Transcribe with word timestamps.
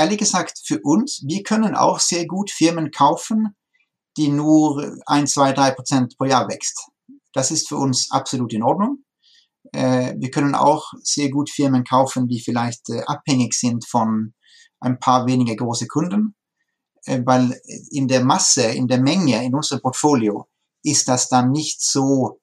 ehrlich 0.00 0.18
gesagt, 0.18 0.60
für 0.64 0.80
uns, 0.82 1.22
wir 1.26 1.42
können 1.42 1.74
auch 1.74 2.00
sehr 2.00 2.26
gut 2.26 2.50
Firmen 2.50 2.90
kaufen, 2.90 3.54
die 4.16 4.28
nur 4.28 4.96
ein, 5.06 5.26
zwei, 5.26 5.52
drei 5.52 5.70
Prozent 5.70 6.16
pro 6.16 6.24
Jahr 6.24 6.48
wächst. 6.48 6.88
Das 7.32 7.50
ist 7.50 7.68
für 7.68 7.76
uns 7.76 8.10
absolut 8.10 8.52
in 8.52 8.62
Ordnung. 8.62 9.04
Äh, 9.72 10.14
wir 10.18 10.30
können 10.30 10.54
auch 10.54 10.92
sehr 11.02 11.30
gut 11.30 11.50
Firmen 11.50 11.84
kaufen, 11.84 12.26
die 12.28 12.40
vielleicht 12.40 12.88
äh, 12.88 13.02
abhängig 13.06 13.54
sind 13.54 13.86
von 13.86 14.34
ein 14.80 14.98
paar 14.98 15.26
weniger 15.26 15.54
große 15.54 15.86
Kunden, 15.86 16.34
äh, 17.04 17.20
weil 17.24 17.60
in 17.90 18.08
der 18.08 18.24
Masse, 18.24 18.62
in 18.62 18.88
der 18.88 19.00
Menge, 19.00 19.44
in 19.44 19.54
unserem 19.54 19.82
Portfolio 19.82 20.48
ist 20.82 21.08
das 21.08 21.28
dann 21.28 21.52
nicht 21.52 21.82
so, 21.82 22.40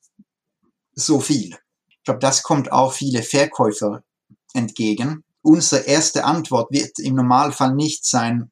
so 0.93 1.19
viel. 1.19 1.57
Ich 1.89 2.03
glaube, 2.03 2.19
das 2.19 2.43
kommt 2.43 2.71
auch 2.71 2.93
viele 2.93 3.23
Verkäufer 3.23 4.03
entgegen. 4.53 5.23
Unsere 5.47 5.83
erste 5.83 6.25
Antwort 6.25 6.69
wird 6.71 6.99
im 6.99 7.15
Normalfall 7.15 7.73
nicht 7.73 8.05
sein, 8.05 8.51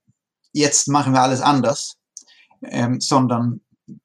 jetzt 0.53 0.87
machen 0.87 1.11
wir 1.11 1.21
alles 1.21 1.41
anders, 1.41 1.97
ähm, 2.63 3.01
sondern 3.01 3.59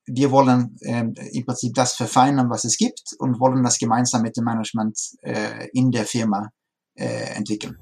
wir 0.06 0.32
wollen 0.32 0.76
ähm, 0.82 1.14
im 1.30 1.46
Prinzip 1.46 1.72
das 1.74 1.94
verfeinern, 1.94 2.50
was 2.50 2.64
es 2.64 2.76
gibt 2.76 3.14
und 3.20 3.38
wollen 3.38 3.62
das 3.62 3.78
gemeinsam 3.78 4.22
mit 4.22 4.36
dem 4.36 4.42
Management 4.42 4.98
äh, 5.22 5.68
in 5.72 5.92
der 5.92 6.04
Firma 6.04 6.50
äh, 6.96 7.36
entwickeln. 7.36 7.78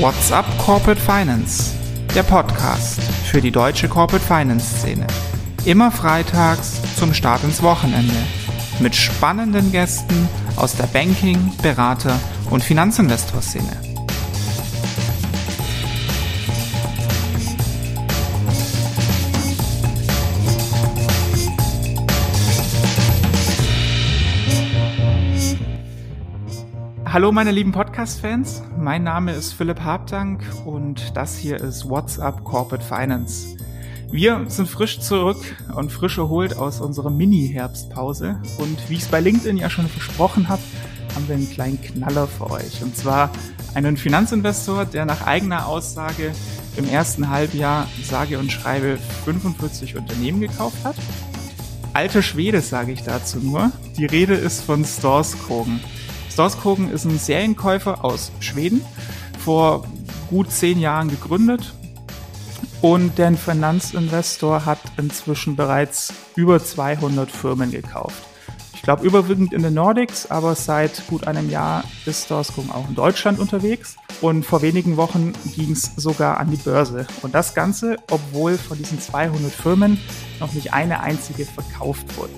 What's 0.00 0.32
up 0.32 0.46
Corporate 0.56 1.02
Finance? 1.02 1.74
Der 2.14 2.22
Podcast 2.22 2.98
für 3.30 3.42
die 3.42 3.50
deutsche 3.50 3.90
Corporate 3.90 4.24
Finance 4.24 4.78
Szene. 4.78 5.06
Immer 5.66 5.90
freitags 5.90 6.80
zum 6.96 7.12
Start 7.12 7.44
ins 7.44 7.62
Wochenende. 7.62 8.14
Mit 8.80 8.96
spannenden 8.96 9.70
Gästen 9.70 10.28
aus 10.56 10.74
der 10.76 10.86
Banking-, 10.86 11.52
Berater- 11.62 12.18
und 12.48 12.64
Finanzinvestor-Szene. 12.64 13.82
Hallo 27.04 27.30
meine 27.32 27.50
lieben 27.50 27.72
Podcast-Fans, 27.72 28.62
mein 28.78 29.02
Name 29.02 29.32
ist 29.32 29.52
Philipp 29.52 29.80
Habdank 29.80 30.42
und 30.64 31.16
das 31.16 31.36
hier 31.36 31.60
ist 31.60 31.88
What's 31.88 32.18
Up 32.18 32.42
Corporate 32.44 32.84
Finance. 32.84 33.55
Wir 34.10 34.44
sind 34.48 34.68
frisch 34.68 35.00
zurück 35.00 35.38
und 35.74 35.90
frisch 35.90 36.18
erholt 36.18 36.56
aus 36.56 36.80
unserer 36.80 37.10
Mini-Herbstpause 37.10 38.40
und 38.58 38.88
wie 38.88 38.94
ich 38.94 39.02
es 39.02 39.08
bei 39.08 39.20
LinkedIn 39.20 39.56
ja 39.56 39.68
schon 39.68 39.88
versprochen 39.88 40.48
habe, 40.48 40.62
haben 41.14 41.28
wir 41.28 41.34
einen 41.34 41.50
kleinen 41.50 41.80
Knaller 41.82 42.26
für 42.26 42.50
euch 42.50 42.82
und 42.82 42.96
zwar 42.96 43.30
einen 43.74 43.96
Finanzinvestor, 43.96 44.84
der 44.84 45.04
nach 45.04 45.26
eigener 45.26 45.66
Aussage 45.66 46.32
im 46.76 46.88
ersten 46.88 47.28
Halbjahr 47.28 47.88
sage 48.02 48.38
und 48.38 48.52
schreibe 48.52 48.98
45 49.24 49.96
Unternehmen 49.96 50.40
gekauft 50.40 50.84
hat. 50.84 50.96
Alter 51.92 52.22
Schwede 52.22 52.60
sage 52.60 52.92
ich 52.92 53.02
dazu 53.02 53.38
nur. 53.38 53.72
Die 53.96 54.06
Rede 54.06 54.34
ist 54.34 54.62
von 54.62 54.84
Storskogen. 54.84 55.80
Storskogen 56.30 56.90
ist 56.90 57.06
ein 57.06 57.18
Serienkäufer 57.18 58.04
aus 58.04 58.30
Schweden, 58.40 58.82
vor 59.38 59.86
gut 60.28 60.50
zehn 60.50 60.78
Jahren 60.78 61.08
gegründet. 61.08 61.72
Und 62.82 63.18
der 63.18 63.32
Finanzinvestor 63.32 64.66
hat 64.66 64.78
inzwischen 64.98 65.56
bereits 65.56 66.12
über 66.36 66.62
200 66.62 67.30
Firmen 67.30 67.70
gekauft. 67.70 68.22
Ich 68.74 68.82
glaube 68.82 69.04
überwiegend 69.04 69.52
in 69.52 69.62
den 69.62 69.74
Nordics, 69.74 70.30
aber 70.30 70.54
seit 70.54 71.06
gut 71.08 71.26
einem 71.26 71.50
Jahr 71.50 71.82
ist 72.04 72.26
Storskogen 72.26 72.70
auch 72.70 72.88
in 72.88 72.94
Deutschland 72.94 73.38
unterwegs. 73.40 73.96
Und 74.20 74.44
vor 74.44 74.62
wenigen 74.62 74.96
Wochen 74.96 75.32
ging 75.56 75.72
es 75.72 75.92
sogar 75.96 76.38
an 76.38 76.50
die 76.50 76.56
Börse. 76.56 77.06
Und 77.22 77.34
das 77.34 77.54
Ganze, 77.54 77.96
obwohl 78.10 78.56
von 78.56 78.78
diesen 78.78 79.00
200 79.00 79.50
Firmen 79.50 79.98
noch 80.38 80.52
nicht 80.52 80.72
eine 80.72 81.00
einzige 81.00 81.46
verkauft 81.46 82.16
wurde. 82.16 82.32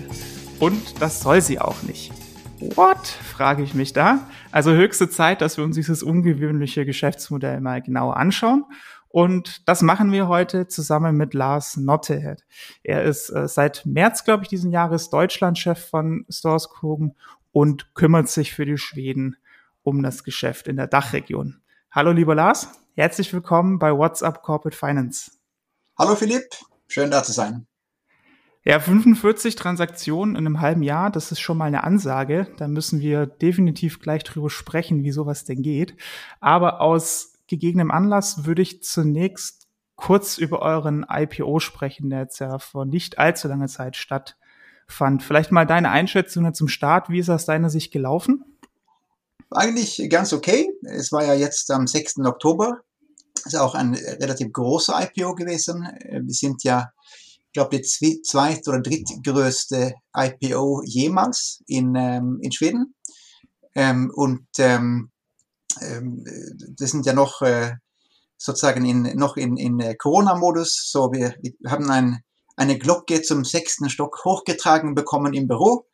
Und 0.60 1.02
das 1.02 1.20
soll 1.20 1.42
sie 1.42 1.60
auch 1.60 1.82
nicht. 1.82 2.12
What? 2.60 3.06
frage 3.06 3.62
ich 3.62 3.74
mich 3.74 3.92
da. 3.92 4.26
Also 4.50 4.72
höchste 4.72 5.08
Zeit, 5.08 5.40
dass 5.42 5.56
wir 5.56 5.64
uns 5.64 5.76
dieses 5.76 6.02
ungewöhnliche 6.02 6.84
Geschäftsmodell 6.84 7.60
mal 7.60 7.82
genauer 7.82 8.16
anschauen. 8.16 8.64
Und 9.08 9.68
das 9.68 9.82
machen 9.82 10.12
wir 10.12 10.28
heute 10.28 10.68
zusammen 10.68 11.16
mit 11.16 11.34
Lars 11.34 11.76
Nottehead. 11.76 12.44
Er 12.82 13.04
ist 13.04 13.30
äh, 13.30 13.48
seit 13.48 13.86
März, 13.86 14.24
glaube 14.24 14.42
ich, 14.42 14.48
diesen 14.48 14.70
Jahres 14.70 15.10
Deutschlandchef 15.10 15.88
von 15.88 16.26
Storskogen 16.28 17.16
und 17.52 17.94
kümmert 17.94 18.28
sich 18.28 18.52
für 18.52 18.66
die 18.66 18.78
Schweden 18.78 19.36
um 19.82 20.02
das 20.02 20.24
Geschäft 20.24 20.68
in 20.68 20.76
der 20.76 20.86
Dachregion. 20.86 21.62
Hallo, 21.90 22.12
lieber 22.12 22.34
Lars. 22.34 22.68
Herzlich 22.94 23.32
willkommen 23.32 23.78
bei 23.78 23.96
WhatsApp 23.96 24.42
Corporate 24.42 24.76
Finance. 24.76 25.30
Hallo, 25.98 26.14
Philipp. 26.14 26.44
Schön 26.86 27.10
da 27.10 27.22
zu 27.22 27.32
sein. 27.32 27.66
Ja, 28.64 28.80
45 28.80 29.56
Transaktionen 29.56 30.36
in 30.36 30.46
einem 30.46 30.60
halben 30.60 30.82
Jahr, 30.82 31.10
das 31.10 31.32
ist 31.32 31.40
schon 31.40 31.56
mal 31.56 31.64
eine 31.64 31.84
Ansage. 31.84 32.48
Da 32.58 32.68
müssen 32.68 33.00
wir 33.00 33.24
definitiv 33.24 34.00
gleich 34.00 34.24
drüber 34.24 34.50
sprechen, 34.50 35.04
wie 35.04 35.12
sowas 35.12 35.44
denn 35.44 35.62
geht. 35.62 35.96
Aber 36.40 36.82
aus 36.82 37.37
gegebenem 37.48 37.90
Anlass 37.90 38.44
würde 38.44 38.62
ich 38.62 38.82
zunächst 38.82 39.66
kurz 39.96 40.38
über 40.38 40.62
euren 40.62 41.04
IPO 41.08 41.58
sprechen, 41.58 42.10
der 42.10 42.20
jetzt 42.20 42.38
ja 42.38 42.58
vor 42.58 42.84
nicht 42.84 43.18
allzu 43.18 43.48
langer 43.48 43.66
Zeit 43.66 43.96
stattfand. 43.96 45.22
Vielleicht 45.22 45.50
mal 45.50 45.66
deine 45.66 45.90
Einschätzung 45.90 46.54
zum 46.54 46.68
Start. 46.68 47.10
Wie 47.10 47.18
ist 47.18 47.30
aus 47.30 47.46
deiner 47.46 47.70
Sicht 47.70 47.92
gelaufen? 47.92 48.44
Eigentlich 49.50 50.06
ganz 50.08 50.32
okay. 50.32 50.68
Es 50.82 51.10
war 51.10 51.24
ja 51.24 51.34
jetzt 51.34 51.70
am 51.70 51.86
6. 51.86 52.18
Oktober. 52.18 52.80
Ist 53.44 53.56
auch 53.56 53.74
ein 53.74 53.94
relativ 53.94 54.52
großer 54.52 54.94
IPO 55.02 55.34
gewesen. 55.34 55.88
Wir 56.02 56.34
sind 56.34 56.62
ja 56.64 56.92
ich 57.48 57.52
glaube, 57.54 57.80
die 57.80 58.22
zweit- 58.22 58.68
oder 58.68 58.80
drittgrößte 58.80 59.94
IPO 60.14 60.82
jemals 60.84 61.62
in, 61.66 61.94
ähm, 61.96 62.38
in 62.42 62.52
Schweden. 62.52 62.94
Ähm, 63.74 64.12
und 64.14 64.46
ähm, 64.58 65.10
das 66.78 66.90
sind 66.90 67.06
ja 67.06 67.12
noch 67.12 67.42
äh, 67.42 67.76
sozusagen 68.36 68.84
in, 68.84 69.02
noch 69.16 69.36
in, 69.36 69.56
in 69.56 69.80
äh, 69.80 69.94
Corona-Modus. 69.96 70.90
So, 70.90 71.12
wir, 71.12 71.34
wir 71.42 71.70
haben 71.70 71.90
ein, 71.90 72.22
eine 72.56 72.78
Glocke 72.78 73.22
zum 73.22 73.44
sechsten 73.44 73.90
Stock 73.90 74.24
hochgetragen 74.24 74.94
bekommen 74.94 75.34
im 75.34 75.48
Büro, 75.48 75.86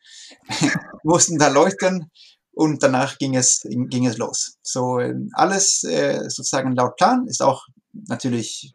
mussten 1.03 1.39
da 1.39 1.49
leuchten 1.49 2.11
und 2.53 2.83
danach 2.83 3.19
ging 3.19 3.35
es, 3.35 3.63
ging 3.65 4.07
es 4.07 4.17
los. 4.19 4.59
So, 4.63 5.01
ähm, 5.01 5.31
alles 5.33 5.83
äh, 5.85 6.21
sozusagen 6.29 6.75
laut 6.75 6.97
Plan 6.97 7.27
ist 7.27 7.43
auch 7.43 7.67
natürlich 7.93 8.75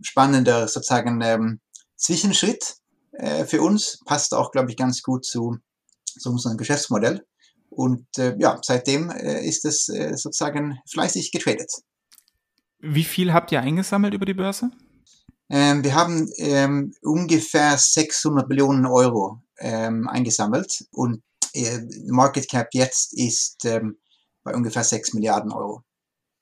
spannender 0.00 0.68
sozusagen 0.68 1.20
ähm, 1.22 1.60
Zwischenschritt 1.96 2.76
äh, 3.12 3.44
für 3.44 3.62
uns, 3.62 4.00
passt 4.04 4.34
auch, 4.34 4.50
glaube 4.50 4.70
ich, 4.70 4.76
ganz 4.76 5.02
gut 5.02 5.24
zu, 5.24 5.58
zu 6.04 6.30
unserem 6.30 6.56
Geschäftsmodell. 6.56 7.26
Und 7.74 8.06
äh, 8.18 8.36
ja, 8.38 8.58
seitdem 8.62 9.10
äh, 9.10 9.44
ist 9.46 9.64
es 9.64 9.88
äh, 9.88 10.16
sozusagen 10.16 10.78
fleißig 10.90 11.32
getradet. 11.32 11.70
Wie 12.78 13.04
viel 13.04 13.32
habt 13.32 13.52
ihr 13.52 13.60
eingesammelt 13.60 14.14
über 14.14 14.26
die 14.26 14.34
Börse? 14.34 14.70
Ähm, 15.48 15.84
wir 15.84 15.94
haben 15.94 16.28
ähm, 16.38 16.94
ungefähr 17.02 17.76
600 17.76 18.48
Millionen 18.48 18.86
Euro 18.86 19.42
ähm, 19.58 20.08
eingesammelt 20.08 20.86
und 20.90 21.22
äh, 21.54 21.80
Market 22.08 22.48
Cap 22.48 22.68
jetzt 22.72 23.12
ist 23.12 23.64
ähm, 23.64 23.98
bei 24.42 24.54
ungefähr 24.54 24.84
6 24.84 25.14
Milliarden 25.14 25.52
Euro. 25.52 25.82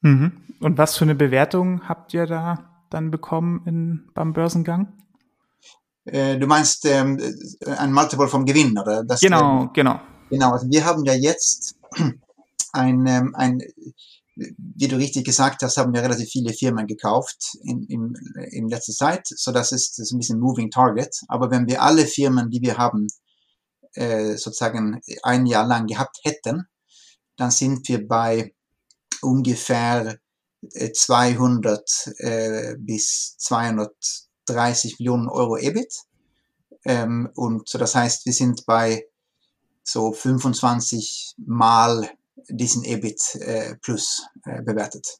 Mhm. 0.02 0.32
Und 0.60 0.78
was 0.78 0.96
für 0.96 1.04
eine 1.04 1.14
Bewertung 1.14 1.88
habt 1.88 2.14
ihr 2.14 2.26
da 2.26 2.86
dann 2.90 3.10
bekommen 3.10 3.62
in, 3.66 4.10
beim 4.14 4.32
Börsengang? 4.32 4.92
Äh, 6.04 6.38
du 6.38 6.46
meinst 6.46 6.86
ähm, 6.86 7.20
ein 7.78 7.92
Multiple 7.92 8.28
vom 8.28 8.44
Gewinn, 8.44 8.78
oder? 8.78 9.04
Das, 9.04 9.20
genau, 9.20 9.62
ähm, 9.62 9.70
genau. 9.72 10.00
Genau, 10.30 10.52
also 10.52 10.68
wir 10.70 10.84
haben 10.84 11.04
ja 11.04 11.14
jetzt 11.14 11.76
ein, 12.72 13.06
ähm, 13.06 13.34
ein, 13.34 13.60
wie 14.34 14.88
du 14.88 14.96
richtig 14.96 15.24
gesagt 15.24 15.62
hast, 15.62 15.76
haben 15.76 15.92
wir 15.92 16.02
relativ 16.02 16.28
viele 16.30 16.52
Firmen 16.52 16.86
gekauft 16.86 17.56
in, 17.62 17.84
in, 17.84 18.14
in 18.50 18.68
letzter 18.68 18.92
Zeit, 18.92 19.26
so 19.26 19.52
das 19.52 19.72
ist, 19.72 19.98
das 19.98 20.06
ist 20.06 20.12
ein 20.12 20.18
bisschen 20.18 20.40
moving 20.40 20.70
target. 20.70 21.20
Aber 21.28 21.50
wenn 21.50 21.66
wir 21.66 21.82
alle 21.82 22.06
Firmen, 22.06 22.50
die 22.50 22.62
wir 22.62 22.78
haben, 22.78 23.08
äh, 23.94 24.36
sozusagen 24.36 25.00
ein 25.22 25.46
Jahr 25.46 25.66
lang 25.66 25.86
gehabt 25.86 26.18
hätten, 26.22 26.66
dann 27.36 27.50
sind 27.50 27.88
wir 27.88 28.06
bei 28.06 28.54
ungefähr 29.20 30.18
200 30.62 32.14
äh, 32.18 32.76
bis 32.78 33.36
200 33.38 33.92
30 34.50 34.98
Millionen 34.98 35.28
Euro 35.28 35.56
EBIT. 35.56 35.94
Ähm, 36.84 37.30
und 37.34 37.68
so 37.68 37.78
das 37.78 37.94
heißt, 37.94 38.26
wir 38.26 38.32
sind 38.32 38.66
bei 38.66 39.04
so 39.82 40.12
25 40.12 41.34
Mal 41.38 42.08
diesen 42.48 42.84
EBIT 42.84 43.36
äh, 43.40 43.76
plus 43.76 44.26
äh, 44.44 44.62
bewertet. 44.62 45.18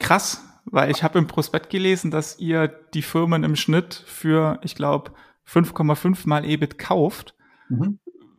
Krass, 0.00 0.40
weil 0.64 0.90
ich 0.90 1.02
habe 1.02 1.18
im 1.18 1.26
Prospekt 1.26 1.70
gelesen, 1.70 2.10
dass 2.10 2.38
ihr 2.38 2.68
die 2.68 3.02
Firmen 3.02 3.44
im 3.44 3.56
Schnitt 3.56 3.94
für, 4.06 4.58
ich 4.62 4.74
glaube, 4.74 5.12
5,5 5.48 6.26
mal 6.28 6.44
EBIT 6.44 6.78
kauft. 6.78 7.34
Mhm. 7.68 7.98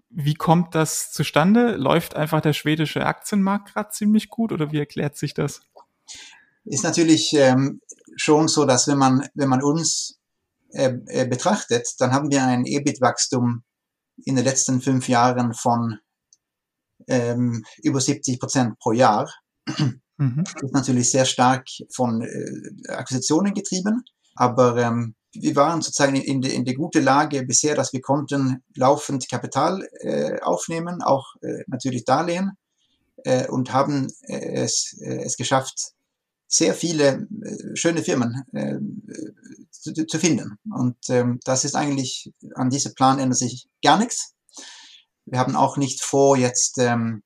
Wie 0.10 0.36
kommt 0.36 0.76
das 0.76 1.12
zustande? 1.12 1.76
Läuft 1.76 2.16
einfach 2.16 2.42
der 2.42 2.54
schwedische 2.54 3.06
Aktienmarkt 3.06 3.74
gerade 3.74 3.90
ziemlich 3.90 4.30
gut 4.30 4.52
oder 4.52 4.72
wie 4.72 4.80
erklärt 4.80 5.18
sich 5.18 5.34
das? 5.34 5.62
Ist 6.64 6.84
natürlich 6.84 7.34
ähm, 7.34 7.82
schon 8.16 8.48
so, 8.48 8.66
dass 8.66 8.88
wenn 8.88 8.98
man, 8.98 9.28
wenn 9.34 9.50
man 9.50 9.62
uns 9.62 10.20
äh, 10.72 10.94
äh, 11.08 11.28
betrachtet, 11.28 11.88
dann 12.00 12.12
haben 12.12 12.32
wir 12.32 12.44
ein 12.44 12.66
EBIT-Wachstum 12.66 13.64
in 14.24 14.36
den 14.36 14.46
letzten 14.46 14.82
fünf 14.82 15.08
Jahren 15.08 15.54
von 15.54 16.00
ähm, 17.08 17.64
über 17.84 18.00
70 18.00 18.40
Prozent 18.40 18.80
pro 18.80 18.92
Jahr. 18.92 19.30
Mhm. 20.18 20.44
Das 20.46 20.64
ist 20.64 20.74
natürlich 20.74 21.12
sehr 21.12 21.26
stark 21.26 21.68
von 21.94 22.22
äh, 22.22 22.92
Akquisitionen 22.92 23.54
getrieben, 23.54 24.04
aber 24.36 24.78
ähm, 24.78 25.16
wir 25.34 25.56
waren 25.56 25.82
sozusagen 25.82 26.16
in, 26.16 26.42
der, 26.42 26.54
in 26.54 26.66
der 26.66 26.76
gute 26.76 27.02
Lage 27.02 27.44
bisher, 27.44 27.76
dass 27.76 27.92
wir 27.94 28.02
konnten 28.02 28.64
laufend 28.76 29.30
Kapital 29.30 29.86
äh, 30.00 30.40
aufnehmen, 30.42 31.02
auch 31.02 31.36
äh, 31.42 31.64
natürlich 31.68 32.06
Darlehen 32.06 32.52
äh, 33.26 33.48
und 33.48 33.74
haben 33.74 34.08
äh, 34.22 34.64
es, 34.64 34.98
äh, 35.02 35.24
es 35.24 35.36
geschafft, 35.36 35.95
sehr 36.48 36.74
viele 36.74 37.28
äh, 37.44 37.76
schöne 37.76 38.02
Firmen 38.04 38.44
äh, 38.54 38.78
zu, 39.72 39.94
zu, 39.94 40.20
finden. 40.20 40.58
Und 40.74 40.98
ähm, 41.10 41.40
das 41.44 41.66
ist 41.66 41.76
eigentlich, 41.76 42.32
an 42.56 42.70
diesem 42.70 42.94
Plan 42.94 43.20
ändert 43.20 43.38
sich 43.38 43.68
gar 43.84 43.98
nichts. 43.98 44.34
Wir 45.26 45.40
haben 45.40 45.56
auch 45.56 45.78
nicht 45.78 46.04
vor, 46.04 46.38
jetzt 46.38 46.78
ähm, 46.78 47.24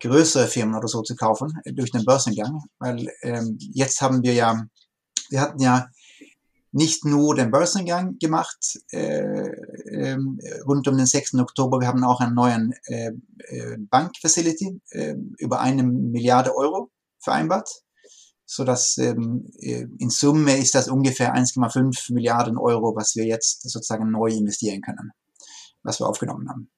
größere 0.00 0.46
Firmen 0.46 0.74
oder 0.74 0.88
so 0.88 1.02
zu 1.02 1.14
kaufen 1.16 1.60
äh, 1.64 1.72
durch 1.72 1.90
den 1.90 2.04
Börsengang, 2.04 2.62
weil 2.78 3.10
ähm, 3.22 3.58
jetzt 3.58 4.00
haben 4.00 4.22
wir 4.22 4.34
ja, 4.34 4.64
wir 5.30 5.40
hatten 5.40 5.60
ja 5.60 5.88
nicht 6.70 7.04
nur 7.04 7.34
den 7.34 7.50
Börsengang 7.50 8.18
gemacht 8.18 8.78
äh, 8.92 9.48
äh, 9.48 10.18
rund 10.66 10.86
um 10.86 10.96
den 10.96 11.06
6. 11.06 11.34
Oktober, 11.34 11.80
wir 11.80 11.88
haben 11.88 12.04
auch 12.04 12.20
einen 12.20 12.34
neuen 12.34 12.74
äh, 12.84 13.12
äh, 13.38 13.76
Bankfacility 13.78 14.80
über 15.38 15.60
eine 15.60 15.82
Milliarde 15.82 16.54
Euro 16.56 16.90
vereinbart, 17.20 17.82
so 18.50 18.64
dass 18.64 18.96
ähm, 18.96 19.46
äh, 19.60 19.86
in 19.98 20.08
Summe 20.08 20.56
ist 20.56 20.74
das 20.74 20.88
ungefähr 20.88 21.34
1,5 21.34 22.14
Milliarden 22.14 22.56
Euro, 22.56 22.96
was 22.96 23.14
wir 23.14 23.26
jetzt 23.26 23.68
sozusagen 23.68 24.10
neu 24.10 24.30
investieren 24.30 24.80
können, 24.80 25.12
was 25.82 26.00
wir 26.00 26.08
aufgenommen 26.08 26.48
haben. 26.48 26.70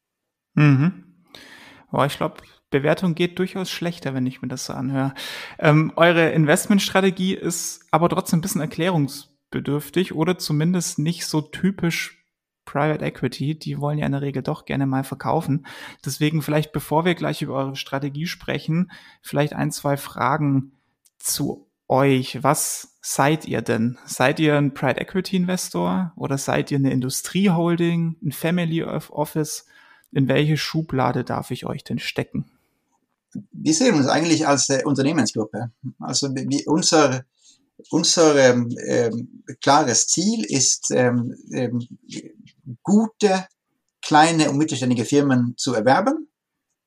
Mhm. 0.55 1.05
Aber 1.93 2.07
ich 2.07 2.17
glaube, 2.17 2.43
Bewertung 2.71 3.15
geht 3.15 3.39
durchaus 3.39 3.71
schlechter, 3.71 4.15
wenn 4.15 4.27
ich 4.27 4.43
mir 4.43 4.49
das 4.49 4.67
so 4.67 4.73
anhöre. 4.73 5.15
Ähm, 5.61 5.93
eure 5.95 6.31
Investmentstrategie 6.31 7.35
ist 7.35 7.83
aber 7.93 8.09
trotzdem 8.09 8.41
ein 8.41 8.43
bisschen 8.43 8.61
erklärungsbedürftig 8.61 10.13
oder 10.13 10.39
zumindest 10.39 10.99
nicht 10.99 11.25
so 11.27 11.41
typisch 11.41 12.25
Private 12.65 13.05
Equity. 13.05 13.57
Die 13.57 13.79
wollen 13.79 13.99
ja 13.99 14.07
in 14.07 14.13
der 14.13 14.23
Regel 14.23 14.43
doch 14.43 14.65
gerne 14.65 14.87
mal 14.87 15.05
verkaufen. 15.05 15.67
Deswegen 16.05 16.43
vielleicht, 16.43 16.73
bevor 16.73 17.05
wir 17.05 17.15
gleich 17.15 17.43
über 17.43 17.55
eure 17.55 17.77
Strategie 17.77 18.27
sprechen, 18.27 18.91
vielleicht 19.23 19.53
ein, 19.53 19.71
zwei 19.71 19.97
Fragen 19.97 20.73
zu 21.21 21.67
euch. 21.89 22.43
Was 22.43 22.97
seid 23.03 23.47
ihr 23.47 23.63
denn? 23.63 23.99
Seid 24.07 24.41
ihr 24.41 24.57
ein 24.57 24.75
Private 24.75 25.01
Equity 25.01 25.37
Investor 25.37 26.13
oder 26.17 26.39
seid 26.39 26.71
ihr 26.71 26.79
eine 26.79 26.93
Industrieholding, 26.93 28.17
ein 28.23 28.33
Family 28.33 28.83
Office? 28.83 29.67
In 30.13 30.29
welche 30.29 30.57
Schublade 30.57 31.25
darf 31.25 31.51
ich 31.51 31.67
euch 31.67 31.85
denn 31.85 31.99
stecken? 31.99 32.51
Wir 33.53 33.75
sehen 33.75 33.95
uns 33.95 34.09
eigentlich 34.09 34.47
als 34.47 34.69
äh, 34.71 34.83
Unternehmensgruppe. 34.85 35.71
Also 36.01 36.35
wie 36.35 36.67
unser, 36.67 37.25
unser 37.91 38.35
ähm, 38.37 38.75
ähm, 38.87 39.45
klares 39.61 40.09
Ziel 40.09 40.45
ist, 40.45 40.91
ähm, 40.91 41.37
ähm, 41.53 41.87
gute, 42.83 43.47
kleine 44.03 44.51
und 44.51 44.59
mittelständige 44.59 45.05
Firmen 45.05 45.55
zu 45.57 45.75
erwerben 45.75 46.29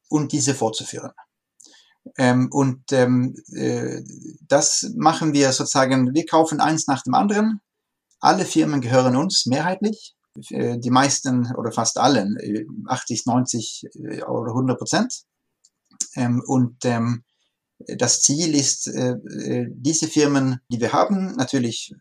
und 0.10 0.34
diese 0.34 0.54
fortzuführen. 0.54 1.12
Ähm, 2.18 2.50
und 2.52 2.92
ähm, 2.92 3.36
äh, 3.56 4.02
das 4.48 4.92
machen 4.96 5.34
wir 5.34 5.52
sozusagen, 5.52 6.14
wir 6.14 6.26
kaufen 6.26 6.60
eins 6.60 6.88
nach 6.88 7.04
dem 7.04 7.14
anderen. 7.14 7.62
Alle 8.20 8.46
Firmen 8.46 8.82
gehören 8.82 9.16
uns 9.16 9.46
mehrheitlich. 9.46 10.16
Äh, 10.50 10.80
die 10.80 10.90
meisten 10.90 11.54
oder 11.56 11.72
fast 11.72 11.98
allen, 11.98 12.38
80, 12.88 13.20
äh, 13.20 13.30
90 13.30 13.84
äh, 13.94 14.24
oder 14.24 14.52
100 14.52 14.78
Prozent. 14.78 15.24
Ähm, 16.16 16.42
und 16.46 16.86
ähm, 16.86 17.24
das 17.98 18.22
Ziel 18.22 18.56
ist, 18.56 18.86
diese 18.86 20.08
Firmen, 20.08 20.60
die 20.70 20.80
wir 20.80 20.94
haben, 20.94 21.36
natürlich 21.36 21.94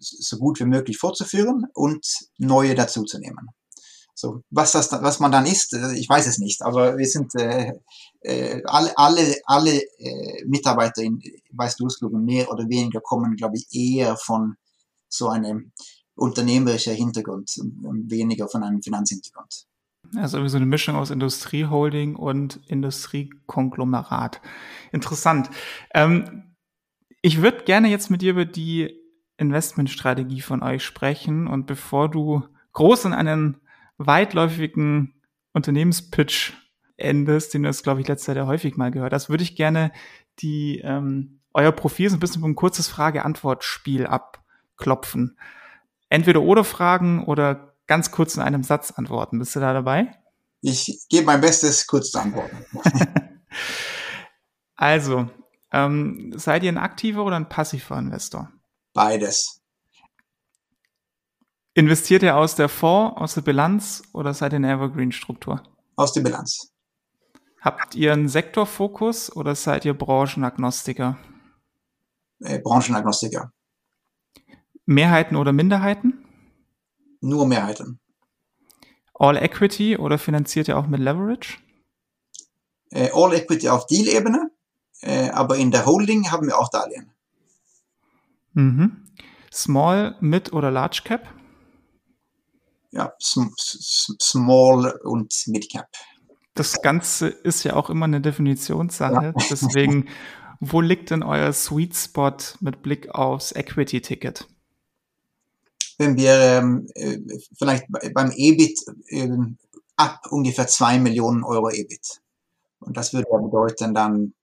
so 0.00 0.38
gut 0.38 0.58
wie 0.58 0.64
möglich 0.64 0.98
fortzuführen 0.98 1.64
und 1.74 2.04
neue 2.38 2.74
dazuzunehmen. 2.74 3.50
So, 4.18 4.40
was 4.48 4.72
das, 4.72 4.90
was 4.90 5.20
man 5.20 5.30
dann 5.30 5.44
ist, 5.44 5.74
ich 5.74 6.08
weiß 6.08 6.26
es 6.26 6.38
nicht, 6.38 6.62
aber 6.62 6.96
wir 6.96 7.06
sind 7.06 7.34
äh, 7.34 7.74
alle, 8.64 8.96
alle, 8.96 9.36
alle 9.44 9.82
äh, 9.98 10.42
Mitarbeiter 10.46 11.02
in 11.02 11.22
Weißblusklubben 11.52 12.24
mehr 12.24 12.50
oder 12.50 12.66
weniger 12.66 13.00
kommen, 13.02 13.36
glaube 13.36 13.58
ich, 13.58 13.66
eher 13.72 14.16
von 14.16 14.56
so 15.10 15.28
einem 15.28 15.72
unternehmerischer 16.14 16.94
Hintergrund 16.94 17.52
und 17.58 18.10
weniger 18.10 18.48
von 18.48 18.62
einem 18.62 18.82
Finanzhintergrund. 18.82 19.66
Also 20.14 20.42
wie 20.42 20.48
so 20.48 20.56
eine 20.56 20.64
Mischung 20.64 20.96
aus 20.96 21.10
Industrieholding 21.10 22.16
und 22.16 22.58
Industriekonglomerat. 22.68 24.40
Interessant. 24.92 25.50
Ähm, 25.92 26.54
ich 27.20 27.42
würde 27.42 27.64
gerne 27.64 27.88
jetzt 27.88 28.10
mit 28.10 28.22
dir 28.22 28.30
über 28.30 28.46
die 28.46 28.98
Investmentstrategie 29.36 30.40
von 30.40 30.62
euch 30.62 30.84
sprechen. 30.84 31.46
Und 31.48 31.66
bevor 31.66 32.10
du 32.10 32.44
groß 32.72 33.06
in 33.06 33.12
einen 33.12 33.60
weitläufigen 33.98 35.22
Unternehmenspitch 35.52 36.52
endest, 36.96 37.54
den 37.54 37.62
du 37.62 37.68
das, 37.68 37.82
glaube 37.82 38.00
ich, 38.00 38.08
letztes 38.08 38.34
Jahr 38.34 38.46
häufig 38.46 38.76
mal 38.76 38.90
gehört 38.90 39.12
hast, 39.12 39.28
würde 39.28 39.42
ich 39.42 39.56
gerne 39.56 39.92
die 40.40 40.80
ähm, 40.84 41.40
euer 41.52 41.72
Profil 41.72 42.10
so 42.10 42.16
ein 42.16 42.20
bisschen 42.20 42.44
ein 42.44 42.54
kurzes 42.54 42.88
Frage-Antwort-Spiel 42.88 44.06
abklopfen 44.06 45.38
entweder 46.08 46.42
oder 46.42 46.64
Fragen 46.64 47.24
oder 47.24 47.74
ganz 47.86 48.10
kurz 48.10 48.36
in 48.36 48.42
einem 48.42 48.62
Satz 48.62 48.92
antworten. 48.92 49.38
Bist 49.38 49.56
du 49.56 49.60
da 49.60 49.72
dabei? 49.72 50.12
Ich 50.60 51.06
gebe 51.08 51.26
mein 51.26 51.40
Bestes, 51.40 51.86
kurz 51.86 52.10
zu 52.10 52.18
antworten. 52.18 52.56
also, 54.76 55.28
ähm, 55.72 56.32
seid 56.36 56.62
ihr 56.62 56.72
ein 56.72 56.78
aktiver 56.78 57.24
oder 57.24 57.36
ein 57.36 57.48
passiver 57.48 57.98
Investor? 57.98 58.50
Beides. 58.92 59.62
Investiert 61.76 62.22
ihr 62.22 62.38
aus 62.38 62.54
der 62.54 62.70
Fonds, 62.70 63.18
aus 63.18 63.34
der 63.34 63.42
Bilanz 63.42 64.02
oder 64.14 64.32
seid 64.32 64.54
ihr 64.54 64.56
in 64.56 64.64
Evergreen-Struktur? 64.64 65.62
Aus 65.96 66.14
der 66.14 66.22
Bilanz. 66.22 66.72
Habt 67.60 67.94
ihr 67.94 68.14
einen 68.14 68.30
Sektorfokus 68.30 69.36
oder 69.36 69.54
seid 69.54 69.84
ihr 69.84 69.92
Branchenagnostiker? 69.92 71.18
Äh, 72.40 72.60
Branchenagnostiker. 72.60 73.52
Mehrheiten 74.86 75.36
oder 75.36 75.52
Minderheiten? 75.52 76.24
Nur 77.20 77.46
Mehrheiten. 77.46 78.00
All 79.12 79.36
Equity 79.36 79.98
oder 79.98 80.16
finanziert 80.16 80.68
ihr 80.68 80.78
auch 80.78 80.86
mit 80.86 81.00
Leverage? 81.00 81.58
Äh, 82.88 83.10
All 83.12 83.34
Equity 83.34 83.68
auf 83.68 83.86
Deal-Ebene, 83.86 84.50
äh, 85.02 85.28
aber 85.28 85.58
in 85.58 85.70
der 85.70 85.84
Holding 85.84 86.30
haben 86.30 86.46
wir 86.46 86.56
auch 86.56 86.70
Darlehen. 86.70 87.12
Mhm. 88.54 89.08
Small, 89.52 90.16
Mid 90.20 90.54
oder 90.54 90.70
Large 90.70 91.02
Cap? 91.04 91.35
Ja, 92.90 93.12
sm 93.20 93.48
Small 93.58 94.98
und 95.04 95.32
Mid 95.46 95.70
Cap. 95.70 95.88
Das 96.54 96.80
Ganze 96.80 97.28
ist 97.28 97.64
ja 97.64 97.74
auch 97.74 97.90
immer 97.90 98.06
eine 98.06 98.20
Definitionssache. 98.20 99.26
Ja. 99.26 99.32
Deswegen, 99.50 100.08
wo 100.60 100.80
liegt 100.80 101.10
denn 101.10 101.22
euer 101.22 101.52
Sweet 101.52 101.94
Spot 101.94 102.36
mit 102.60 102.82
Blick 102.82 103.10
aufs 103.10 103.52
Equity-Ticket? 103.52 104.46
wenn 105.98 106.16
wir 106.16 106.32
ähm, 106.32 106.88
äh, 106.94 107.18
vielleicht 107.56 107.86
beim 108.14 108.30
EBIT 108.30 108.80
äh, 109.08 109.28
ab 109.96 110.26
ungefähr 110.30 110.66
zwei 110.66 110.98
Millionen 110.98 111.42
Euro 111.42 111.70
EBIT. 111.70 112.20
Und 112.80 112.96
das 112.96 113.12
würde 113.12 113.26
bedeuten 113.30 113.94
dann 113.94 114.34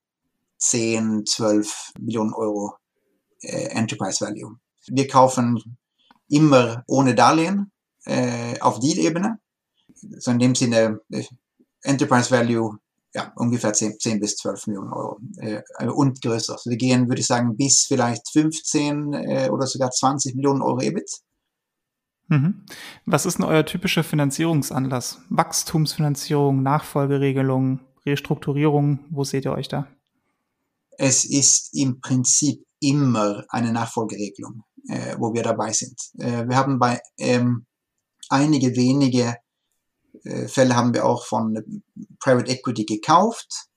10, 0.58 1.26
12 1.26 1.94
Millionen 2.00 2.34
Euro 2.34 2.76
äh, 3.42 3.68
Enterprise 3.68 4.26
Value. 4.26 4.58
Wir 4.88 5.08
kaufen 5.08 5.78
immer 6.28 6.84
ohne 6.88 7.14
Darlehen 7.14 7.72
äh, 8.06 8.60
auf 8.60 8.80
Deal-Ebene. 8.80 9.40
So 10.20 10.32
in 10.32 10.40
dem 10.40 10.56
Sinne 10.56 11.00
äh, 11.12 11.24
Enterprise 11.82 12.32
Value 12.32 12.78
ja, 13.14 13.32
ungefähr 13.36 13.74
10, 13.74 14.00
10 14.00 14.20
bis 14.20 14.38
12 14.38 14.68
Millionen 14.68 14.92
Euro 14.92 15.20
äh, 15.38 15.62
und 15.88 16.22
größer. 16.22 16.54
Also 16.54 16.70
wir 16.70 16.78
gehen, 16.78 17.08
würde 17.08 17.22
ich 17.22 17.28
sagen, 17.28 17.56
bis 17.56 17.86
vielleicht 17.88 18.28
15 18.32 19.14
äh, 19.14 19.50
oder 19.52 19.68
sogar 19.68 19.92
20 19.92 20.36
Millionen 20.36 20.62
Euro 20.62 20.82
EBIT. 20.82 21.22
Mhm. 22.30 22.66
Was 23.06 23.26
ist 23.26 23.38
denn 23.38 23.46
euer 23.46 23.66
typischer 23.66 24.04
Finanzierungsanlass? 24.04 25.22
Wachstumsfinanzierung, 25.30 26.64
Nachfolgeregelung, 26.64 27.82
Restrukturierung, 28.06 29.00
wo 29.12 29.24
seht 29.24 29.46
ihr 29.46 29.54
euch 29.54 29.68
da? 29.68 29.88
Es 30.98 31.26
ist 31.26 31.70
im 31.74 32.02
Prinzip 32.02 32.64
immer 32.80 33.44
eine 33.50 33.72
Nachfolgeregelung, 33.72 34.64
äh, 34.88 35.16
wo 35.20 35.34
wir 35.34 35.44
dabei 35.44 35.72
sind. 35.72 36.00
Äh, 36.18 36.48
wir 36.48 36.56
haben 36.56 36.80
bei 36.80 37.00
ähm, 37.18 37.66
einige 38.34 38.76
wenige 38.76 39.38
äh, 40.24 40.48
Fälle 40.48 40.76
haben 40.76 40.94
wir 40.94 41.06
auch 41.06 41.26
von 41.26 41.84
Private 42.20 42.52
Equity 42.52 42.86
gekauft, 42.86 43.68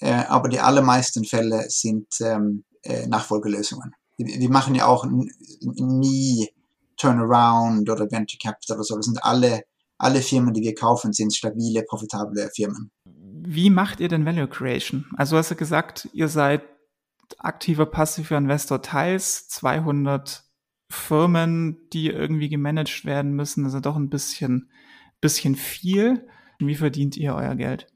äh, 0.00 0.12
aber 0.12 0.48
die 0.48 0.60
allermeisten 0.60 1.24
Fälle 1.24 1.64
sind 1.68 2.08
ähm, 2.20 2.64
äh, 2.82 3.06
Nachfolgelösungen. 3.06 3.94
Wir, 4.18 4.50
machen 4.50 4.74
ja 4.74 4.86
auch 4.86 5.06
nie 5.06 6.48
Turnaround 6.96 7.88
oder 7.88 8.10
Venture 8.10 8.38
Capital 8.40 8.76
oder 8.76 8.84
so. 8.84 8.96
Das 8.96 9.06
sind 9.06 9.24
alle, 9.24 9.62
alle 9.98 10.20
Firmen, 10.20 10.54
die 10.54 10.60
wir 10.60 10.74
kaufen, 10.74 11.12
sind 11.12 11.34
stabile, 11.34 11.82
profitable 11.82 12.50
Firmen. 12.54 12.90
Wie 13.04 13.70
macht 13.70 13.98
ihr 14.00 14.08
denn 14.08 14.24
Value 14.24 14.46
Creation? 14.46 15.06
Also 15.16 15.36
hast 15.36 15.50
du 15.50 15.56
gesagt, 15.56 16.08
ihr 16.12 16.28
seid 16.28 16.62
aktiver 17.38 17.86
passiver 17.86 18.36
Investor 18.36 18.82
teils, 18.82 19.48
200 19.48 20.44
Firmen, 20.92 21.88
die 21.92 22.08
irgendwie 22.08 22.48
gemanagt 22.48 23.04
werden 23.04 23.32
müssen, 23.32 23.64
ist 23.64 23.80
doch 23.84 23.96
ein 23.96 24.10
bisschen, 24.10 24.70
bisschen 25.20 25.56
viel. 25.56 26.26
Wie 26.58 26.74
verdient 26.74 27.16
ihr 27.16 27.34
euer 27.34 27.54
Geld? 27.54 27.86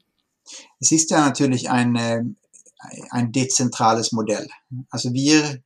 Es 0.79 0.91
ist 0.91 1.11
ja 1.11 1.25
natürlich 1.25 1.69
ein, 1.69 2.37
ein 3.11 3.31
dezentrales 3.31 4.11
Modell. 4.11 4.47
Also 4.89 5.13
wir, 5.13 5.61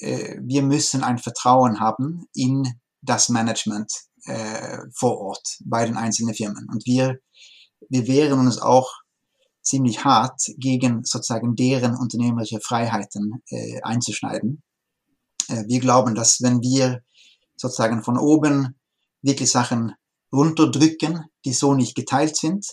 äh, 0.00 0.36
wir 0.40 0.62
müssen 0.62 1.04
ein 1.04 1.18
Vertrauen 1.18 1.80
haben 1.80 2.26
in 2.34 2.80
das 3.02 3.28
Management 3.28 3.92
äh, 4.24 4.78
vor 4.94 5.18
Ort 5.18 5.58
bei 5.64 5.84
den 5.84 5.96
einzelnen 5.96 6.34
Firmen. 6.34 6.66
Und 6.72 6.86
wir, 6.86 7.18
wir 7.88 8.06
wehren 8.06 8.38
uns 8.38 8.58
auch 8.58 8.90
ziemlich 9.62 10.04
hart 10.04 10.40
gegen 10.58 11.04
sozusagen 11.04 11.56
deren 11.56 11.96
unternehmerische 11.96 12.60
Freiheiten 12.60 13.42
äh, 13.48 13.80
einzuschneiden. 13.82 14.62
Äh, 15.48 15.64
wir 15.66 15.80
glauben, 15.80 16.14
dass 16.14 16.42
wenn 16.42 16.60
wir 16.62 17.02
sozusagen 17.56 18.02
von 18.02 18.18
oben 18.18 18.74
wirklich 19.22 19.50
Sachen 19.50 19.92
runterdrücken, 20.32 21.24
die 21.44 21.52
so 21.52 21.74
nicht 21.74 21.94
geteilt 21.94 22.36
sind 22.36 22.66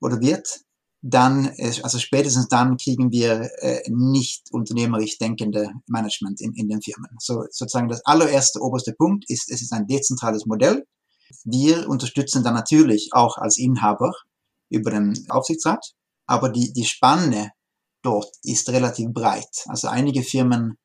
oder 0.00 0.20
wird, 0.20 0.60
dann, 1.00 1.46
äh, 1.56 1.72
also 1.82 1.98
spätestens 1.98 2.48
dann 2.48 2.76
kriegen 2.76 3.10
wir 3.10 3.50
äh, 3.62 3.82
nicht 3.88 4.52
unternehmerisch 4.52 5.18
denkende 5.18 5.70
Management 5.86 6.40
in, 6.40 6.54
in 6.54 6.68
den 6.68 6.82
Firmen. 6.82 7.10
So 7.18 7.44
sozusagen 7.50 7.88
das 7.88 8.04
allererste 8.04 8.60
oberste 8.60 8.92
Punkt 8.92 9.24
ist, 9.28 9.50
es 9.50 9.62
ist 9.62 9.72
ein 9.72 9.86
dezentrales 9.86 10.46
Modell. 10.46 10.86
Wir 11.44 11.88
unterstützen 11.88 12.42
dann 12.42 12.54
natürlich 12.54 13.10
auch 13.12 13.38
als 13.38 13.58
Inhaber 13.58 14.12
über 14.70 14.90
den 14.90 15.26
Aufsichtsrat, 15.28 15.94
aber 16.26 16.48
die, 16.48 16.72
die 16.72 16.84
Spanne 16.84 17.52
dort 18.02 18.30
ist 18.42 18.68
relativ 18.70 19.12
breit. 19.12 19.64
Also 19.66 19.88
einige 19.88 20.22
Firmen 20.22 20.78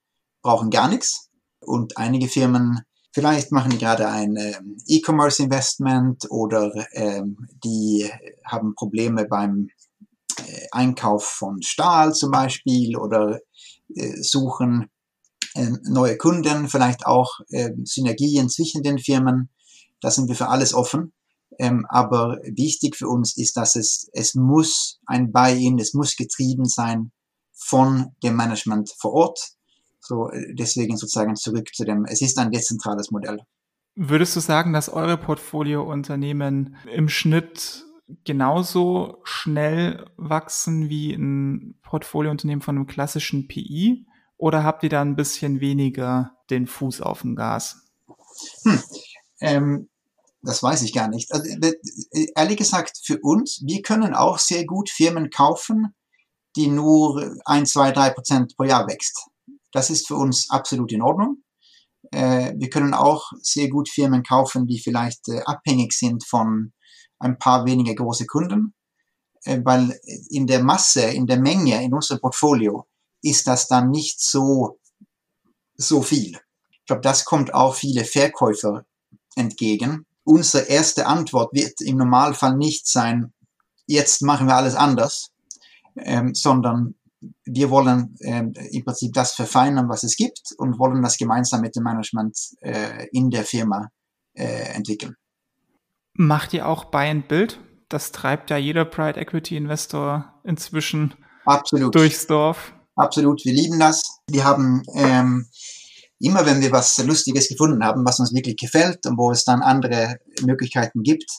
brauchen 0.43 0.69
gar 0.69 0.87
nichts 0.87 1.31
und 1.59 1.97
einige 1.97 2.27
Firmen 2.27 2.81
vielleicht 3.13 3.51
machen 3.51 3.71
die 3.71 3.77
gerade 3.77 4.07
ein 4.09 4.35
ähm, 4.35 4.77
E-Commerce 4.87 5.41
Investment 5.41 6.29
oder 6.29 6.71
ähm, 6.93 7.37
die 7.63 8.09
haben 8.45 8.75
Probleme 8.75 9.25
beim 9.25 9.69
äh, 10.39 10.67
Einkauf 10.71 11.23
von 11.23 11.61
Stahl 11.61 12.13
zum 12.13 12.31
Beispiel 12.31 12.97
oder 12.97 13.39
äh, 13.95 14.21
suchen 14.21 14.89
äh, 15.53 15.69
neue 15.83 16.17
Kunden, 16.17 16.67
vielleicht 16.67 17.05
auch 17.05 17.39
äh, 17.49 17.71
Synergien 17.83 18.49
zwischen 18.49 18.81
den 18.81 18.97
Firmen. 18.97 19.49
Da 20.01 20.11
sind 20.11 20.27
wir 20.27 20.35
für 20.35 20.49
alles 20.49 20.73
offen. 20.73 21.13
Ähm, 21.59 21.85
aber 21.89 22.39
wichtig 22.43 22.95
für 22.95 23.07
uns 23.07 23.37
ist, 23.37 23.57
dass 23.57 23.75
es, 23.75 24.09
es 24.13 24.33
muss 24.33 24.99
ein 25.05 25.31
Buy-in, 25.31 25.77
es 25.77 25.93
muss 25.93 26.15
getrieben 26.15 26.65
sein 26.65 27.11
von 27.53 28.15
dem 28.23 28.35
Management 28.35 28.89
vor 28.97 29.13
Ort. 29.13 29.51
So, 30.05 30.29
äh, 30.29 30.53
deswegen 30.53 30.97
sozusagen 30.97 31.35
zurück 31.35 31.73
zu 31.73 31.85
dem, 31.85 32.05
es 32.05 32.21
ist 32.21 32.37
ein 32.37 32.51
dezentrales 32.51 33.09
Modell. 33.11 33.39
Würdest 33.95 34.35
du 34.35 34.39
sagen, 34.39 34.73
dass 34.73 34.89
eure 34.89 35.17
Portfoliounternehmen 35.17 36.75
im 36.91 37.09
Schnitt 37.09 37.85
genauso 38.25 39.21
schnell 39.23 40.05
wachsen 40.17 40.89
wie 40.89 41.13
ein 41.13 41.79
Portfoliounternehmen 41.83 42.61
von 42.61 42.75
einem 42.75 42.87
klassischen 42.87 43.47
PI? 43.47 44.05
Oder 44.37 44.63
habt 44.63 44.83
ihr 44.83 44.89
da 44.89 45.01
ein 45.01 45.15
bisschen 45.15 45.61
weniger 45.61 46.31
den 46.49 46.67
Fuß 46.67 47.01
auf 47.01 47.21
dem 47.21 47.35
Gas? 47.35 47.87
Hm. 48.63 48.83
Ähm, 49.39 49.89
das 50.41 50.61
weiß 50.61 50.81
ich 50.81 50.93
gar 50.93 51.07
nicht. 51.07 51.31
Also, 51.31 51.49
ehrlich 52.35 52.57
gesagt, 52.57 52.99
für 53.03 53.19
uns, 53.19 53.61
wir 53.65 53.81
können 53.81 54.13
auch 54.13 54.39
sehr 54.39 54.65
gut 54.65 54.89
Firmen 54.89 55.29
kaufen, 55.29 55.95
die 56.55 56.67
nur 56.67 57.37
ein, 57.45 57.65
zwei, 57.65 57.91
drei 57.91 58.09
Prozent 58.09 58.55
pro 58.57 58.65
Jahr 58.65 58.87
wächst. 58.87 59.29
Das 59.73 59.89
ist 59.89 60.07
für 60.07 60.15
uns 60.15 60.49
absolut 60.49 60.91
in 60.91 61.01
Ordnung. 61.01 61.43
Äh, 62.11 62.53
wir 62.57 62.69
können 62.69 62.93
auch 62.93 63.31
sehr 63.41 63.69
gut 63.69 63.89
Firmen 63.89 64.23
kaufen, 64.23 64.67
die 64.67 64.79
vielleicht 64.79 65.27
äh, 65.29 65.41
abhängig 65.45 65.93
sind 65.93 66.25
von 66.25 66.71
ein 67.19 67.37
paar 67.39 67.65
weniger 67.65 67.95
große 67.95 68.25
Kunden, 68.25 68.73
äh, 69.43 69.59
weil 69.63 69.99
in 70.29 70.47
der 70.47 70.63
Masse, 70.63 71.01
in 71.01 71.27
der 71.27 71.39
Menge, 71.39 71.83
in 71.83 71.93
unserem 71.93 72.21
Portfolio 72.21 72.85
ist 73.21 73.47
das 73.47 73.67
dann 73.67 73.89
nicht 73.89 74.21
so, 74.21 74.79
so 75.75 76.01
viel. 76.01 76.39
Ich 76.71 76.85
glaube, 76.85 77.01
das 77.01 77.25
kommt 77.25 77.53
auch 77.53 77.75
viele 77.75 78.03
Verkäufer 78.03 78.85
entgegen. 79.35 80.05
Unsere 80.25 80.65
erste 80.65 81.07
Antwort 81.07 81.53
wird 81.53 81.81
im 81.81 81.97
Normalfall 81.97 82.55
nicht 82.57 82.87
sein, 82.87 83.33
jetzt 83.87 84.21
machen 84.21 84.47
wir 84.47 84.55
alles 84.55 84.75
anders, 84.75 85.31
ähm, 85.97 86.35
sondern 86.35 86.95
wir 87.45 87.69
wollen 87.69 88.15
äh, 88.19 88.43
im 88.71 88.83
Prinzip 88.83 89.13
das 89.13 89.33
verfeinern, 89.33 89.89
was 89.89 90.03
es 90.03 90.15
gibt 90.15 90.53
und 90.57 90.79
wollen 90.79 91.01
das 91.01 91.17
gemeinsam 91.17 91.61
mit 91.61 91.75
dem 91.75 91.83
Management 91.83 92.37
äh, 92.61 93.07
in 93.11 93.29
der 93.29 93.43
Firma 93.43 93.89
äh, 94.33 94.73
entwickeln. 94.75 95.15
Macht 96.13 96.53
ihr 96.53 96.67
auch 96.67 96.85
Buy 96.85 97.09
and 97.09 97.27
Build? 97.27 97.59
Das 97.89 98.11
treibt 98.11 98.49
ja 98.49 98.57
jeder 98.57 98.85
Pride 98.85 99.19
Equity 99.19 99.57
Investor 99.57 100.33
inzwischen 100.43 101.13
Absolut. 101.45 101.93
durchs 101.93 102.27
Dorf. 102.27 102.73
Absolut, 102.95 103.43
wir 103.45 103.53
lieben 103.53 103.79
das. 103.79 104.01
Wir 104.29 104.43
haben 104.43 104.83
ähm, 104.95 105.47
immer, 106.19 106.45
wenn 106.45 106.61
wir 106.61 106.71
was 106.71 106.97
Lustiges 106.99 107.49
gefunden 107.49 107.83
haben, 107.83 108.05
was 108.05 108.19
uns 108.19 108.33
wirklich 108.33 108.57
gefällt 108.57 109.05
und 109.05 109.17
wo 109.17 109.31
es 109.31 109.45
dann 109.45 109.61
andere 109.61 110.17
Möglichkeiten 110.43 111.01
gibt, 111.01 111.29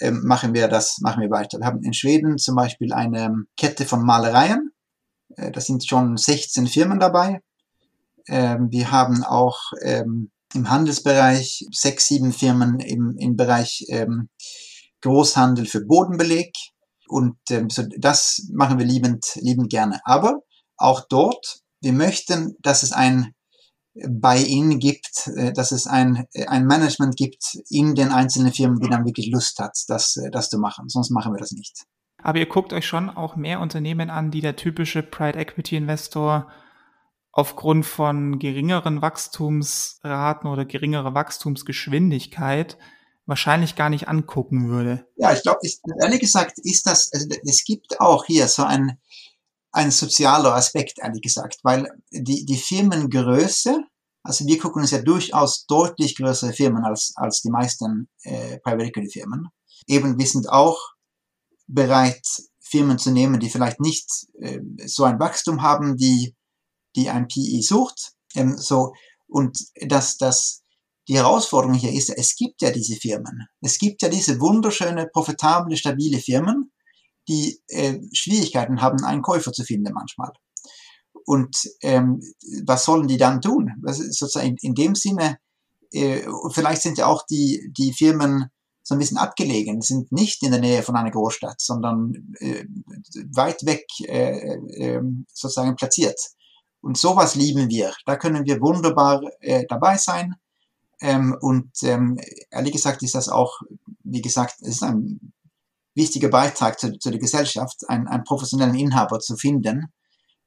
ähm, 0.00 0.22
machen 0.24 0.54
wir 0.54 0.68
das, 0.68 0.98
machen 1.00 1.22
wir 1.22 1.30
weiter. 1.30 1.58
Wir 1.58 1.66
haben 1.66 1.82
in 1.82 1.92
Schweden 1.92 2.38
zum 2.38 2.56
Beispiel 2.56 2.92
eine 2.92 3.44
Kette 3.56 3.84
von 3.84 4.04
Malereien 4.04 4.72
äh, 5.38 5.50
da 5.50 5.60
sind 5.60 5.86
schon 5.86 6.16
16 6.16 6.66
Firmen 6.66 7.00
dabei. 7.00 7.40
Ähm, 8.26 8.70
wir 8.70 8.90
haben 8.90 9.24
auch 9.24 9.58
ähm, 9.82 10.30
im 10.54 10.70
Handelsbereich 10.70 11.66
sechs, 11.72 12.06
sieben 12.06 12.32
Firmen 12.32 12.80
im, 12.80 13.16
im 13.18 13.36
Bereich 13.36 13.84
ähm, 13.88 14.28
Großhandel 15.02 15.66
für 15.66 15.84
Bodenbeleg. 15.84 16.52
Und 17.08 17.36
das 17.96 18.46
machen 18.52 18.78
wir 18.78 18.84
liebend, 18.84 19.24
liebend 19.36 19.70
gerne. 19.70 20.00
Aber 20.04 20.42
auch 20.76 21.06
dort, 21.08 21.60
wir 21.80 21.94
möchten, 21.94 22.56
dass 22.60 22.82
es 22.82 22.92
ein 22.92 23.34
Buy-in 23.94 24.78
gibt, 24.78 25.28
äh, 25.36 25.52
dass 25.52 25.72
es 25.72 25.86
ein, 25.86 26.26
ein 26.46 26.66
Management 26.66 27.16
gibt 27.16 27.58
in 27.70 27.94
den 27.94 28.10
einzelnen 28.10 28.52
Firmen, 28.52 28.80
die 28.80 28.88
dann 28.88 29.06
wirklich 29.06 29.30
Lust 29.30 29.58
hat, 29.58 29.76
das, 29.88 30.18
das 30.32 30.50
zu 30.50 30.58
machen. 30.58 30.88
Sonst 30.88 31.10
machen 31.10 31.32
wir 31.32 31.38
das 31.38 31.52
nicht. 31.52 31.84
Aber 32.22 32.38
ihr 32.38 32.46
guckt 32.46 32.72
euch 32.72 32.86
schon 32.86 33.10
auch 33.10 33.36
mehr 33.36 33.60
Unternehmen 33.60 34.10
an, 34.10 34.30
die 34.30 34.40
der 34.40 34.56
typische 34.56 35.02
Pride 35.02 35.38
Equity 35.38 35.76
Investor 35.76 36.50
aufgrund 37.32 37.86
von 37.86 38.38
geringeren 38.38 39.00
Wachstumsraten 39.00 40.50
oder 40.50 40.64
geringerer 40.64 41.14
Wachstumsgeschwindigkeit 41.14 42.76
wahrscheinlich 43.26 43.76
gar 43.76 43.90
nicht 43.90 44.08
angucken 44.08 44.68
würde. 44.68 45.06
Ja, 45.16 45.32
ich 45.32 45.42
glaube, 45.42 45.60
ehrlich 46.00 46.20
gesagt 46.20 46.58
ist 46.62 46.86
das, 46.86 47.12
also 47.12 47.28
es 47.44 47.62
gibt 47.62 48.00
auch 48.00 48.24
hier 48.24 48.48
so 48.48 48.64
ein, 48.64 48.98
ein 49.70 49.90
sozialer 49.90 50.54
Aspekt, 50.54 50.98
ehrlich 50.98 51.22
gesagt, 51.22 51.58
weil 51.62 51.88
die, 52.10 52.46
die 52.46 52.56
Firmengröße, 52.56 53.84
also 54.22 54.46
wir 54.46 54.58
gucken 54.58 54.82
uns 54.82 54.90
ja 54.90 55.02
durchaus 55.02 55.66
deutlich 55.66 56.16
größere 56.16 56.54
Firmen 56.54 56.84
als, 56.84 57.12
als 57.16 57.42
die 57.42 57.50
meisten 57.50 58.08
äh, 58.22 58.58
Private 58.60 58.86
Equity 58.86 59.10
Firmen. 59.10 59.48
Eben, 59.86 60.18
wir 60.18 60.26
sind 60.26 60.48
auch 60.48 60.78
bereit, 61.68 62.26
Firmen 62.60 62.98
zu 62.98 63.10
nehmen, 63.10 63.40
die 63.40 63.48
vielleicht 63.48 63.80
nicht 63.80 64.26
äh, 64.40 64.60
so 64.86 65.04
ein 65.04 65.20
Wachstum 65.20 65.62
haben, 65.62 65.96
die, 65.96 66.34
die 66.96 67.08
ein 67.08 67.28
PE 67.28 67.62
sucht. 67.62 68.12
Ähm, 68.34 68.56
so, 68.58 68.92
und 69.26 69.58
dass 69.86 70.18
das, 70.18 70.62
die 71.06 71.16
Herausforderung 71.16 71.74
hier 71.74 71.92
ist, 71.92 72.10
es 72.10 72.34
gibt 72.36 72.60
ja 72.60 72.70
diese 72.70 72.96
Firmen. 72.96 73.46
Es 73.60 73.78
gibt 73.78 74.02
ja 74.02 74.08
diese 74.08 74.40
wunderschöne, 74.40 75.08
profitable, 75.12 75.76
stabile 75.76 76.18
Firmen, 76.18 76.72
die 77.28 77.60
äh, 77.68 77.98
Schwierigkeiten 78.12 78.80
haben, 78.80 79.04
einen 79.04 79.22
Käufer 79.22 79.52
zu 79.52 79.64
finden 79.64 79.92
manchmal. 79.92 80.32
Und 81.24 81.56
ähm, 81.82 82.20
was 82.64 82.84
sollen 82.84 83.06
die 83.06 83.18
dann 83.18 83.42
tun? 83.42 83.70
Ist 83.86 84.18
sozusagen 84.18 84.48
in, 84.48 84.56
in 84.60 84.74
dem 84.74 84.94
Sinne, 84.94 85.38
äh, 85.92 86.22
vielleicht 86.50 86.82
sind 86.82 86.98
ja 86.98 87.06
auch 87.06 87.24
die, 87.26 87.70
die 87.76 87.92
Firmen 87.92 88.50
so 88.88 88.94
ein 88.94 88.98
bisschen 89.00 89.18
abgelegen, 89.18 89.82
sind 89.82 90.10
nicht 90.12 90.42
in 90.42 90.50
der 90.50 90.60
Nähe 90.60 90.82
von 90.82 90.96
einer 90.96 91.10
Großstadt, 91.10 91.60
sondern 91.60 92.32
äh, 92.38 92.64
weit 93.34 93.66
weg 93.66 93.84
äh, 94.00 94.54
äh, 94.54 95.02
sozusagen 95.30 95.76
platziert. 95.76 96.18
Und 96.80 96.96
sowas 96.96 97.34
lieben 97.34 97.68
wir. 97.68 97.92
Da 98.06 98.16
können 98.16 98.46
wir 98.46 98.62
wunderbar 98.62 99.20
äh, 99.40 99.66
dabei 99.68 99.98
sein. 99.98 100.36
Ähm, 101.02 101.36
und 101.38 101.70
ähm, 101.82 102.18
ehrlich 102.50 102.72
gesagt 102.72 103.02
ist 103.02 103.14
das 103.14 103.28
auch, 103.28 103.60
wie 104.04 104.22
gesagt, 104.22 104.54
es 104.62 104.76
ist 104.76 104.82
ein 104.82 105.34
wichtiger 105.94 106.30
Beitrag 106.30 106.80
zu, 106.80 106.98
zu 106.98 107.10
der 107.10 107.20
Gesellschaft, 107.20 107.86
einen, 107.90 108.08
einen 108.08 108.24
professionellen 108.24 108.74
Inhaber 108.74 109.18
zu 109.18 109.36
finden, 109.36 109.92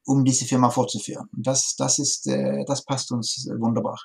um 0.04 0.26
diese 0.26 0.46
Firma 0.46 0.72
fortzuführen. 0.72 1.30
Das, 1.32 1.76
das 1.78 2.00
ist, 2.00 2.26
äh, 2.26 2.66
das 2.66 2.86
passt 2.86 3.12
uns 3.12 3.48
wunderbar. 3.60 4.00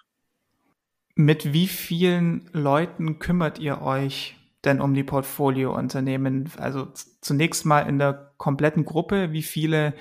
Mit 1.18 1.54
wie 1.54 1.66
vielen 1.66 2.49
Leuten 2.52 3.18
kümmert 3.18 3.58
ihr 3.58 3.80
euch 3.80 4.37
denn 4.66 4.82
um 4.82 4.92
die 4.92 5.02
Portfoliounternehmen? 5.02 6.52
Also 6.58 6.88
zunächst 7.23 7.64
mal 7.64 7.80
in 7.80 7.99
der 7.99 8.32
kompletten 8.37 8.85
Gruppe, 8.85 9.32
wie 9.32 9.42
viele 9.42 9.94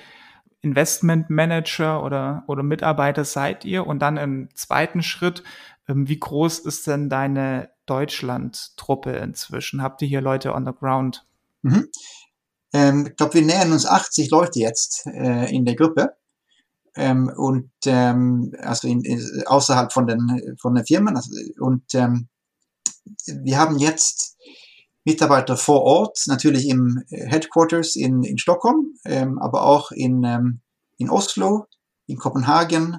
Investmentmanager 0.60 2.04
oder, 2.04 2.44
oder 2.48 2.62
Mitarbeiter 2.62 3.24
seid 3.24 3.64
ihr? 3.64 3.86
Und 3.86 4.00
dann 4.00 4.18
im 4.18 4.50
zweiten 4.54 5.02
Schritt, 5.02 5.42
ähm, 5.88 6.06
wie 6.06 6.20
groß 6.20 6.58
ist 6.58 6.86
denn 6.86 7.08
deine 7.08 7.70
Deutschland-Truppe 7.86 9.12
inzwischen? 9.12 9.80
Habt 9.80 10.02
ihr 10.02 10.08
hier 10.08 10.20
Leute 10.20 10.52
on 10.52 10.66
the 10.66 10.72
ground? 10.78 11.24
Mhm. 11.62 11.88
Ähm, 12.74 13.06
ich 13.08 13.16
glaube, 13.16 13.34
wir 13.34 13.42
nähern 13.42 13.72
uns 13.72 13.86
80 13.86 14.30
Leute 14.30 14.58
jetzt 14.58 15.06
äh, 15.06 15.50
in 15.50 15.64
der 15.64 15.76
Gruppe. 15.76 16.14
Ähm, 16.96 17.30
und 17.36 17.70
ähm, 17.84 18.52
also 18.58 18.88
in, 18.88 19.02
in, 19.02 19.22
außerhalb 19.46 19.92
von 19.92 20.06
den 20.06 20.56
von 20.60 20.74
den 20.74 20.86
Firmen. 20.86 21.16
Also, 21.16 21.30
und 21.58 21.94
ähm, 21.94 22.28
wir 23.26 23.58
haben 23.58 23.78
jetzt 23.78 24.36
Mitarbeiter 25.06 25.56
vor 25.56 25.82
Ort, 25.82 26.24
natürlich 26.26 26.68
im 26.68 27.04
Headquarters 27.10 27.94
in, 27.94 28.24
in 28.24 28.38
Stockholm, 28.38 28.94
ähm, 29.04 29.38
aber 29.38 29.62
auch 29.62 29.92
in, 29.92 30.24
ähm, 30.24 30.60
in 30.98 31.08
Oslo, 31.10 31.66
in 32.06 32.18
Kopenhagen, 32.18 32.98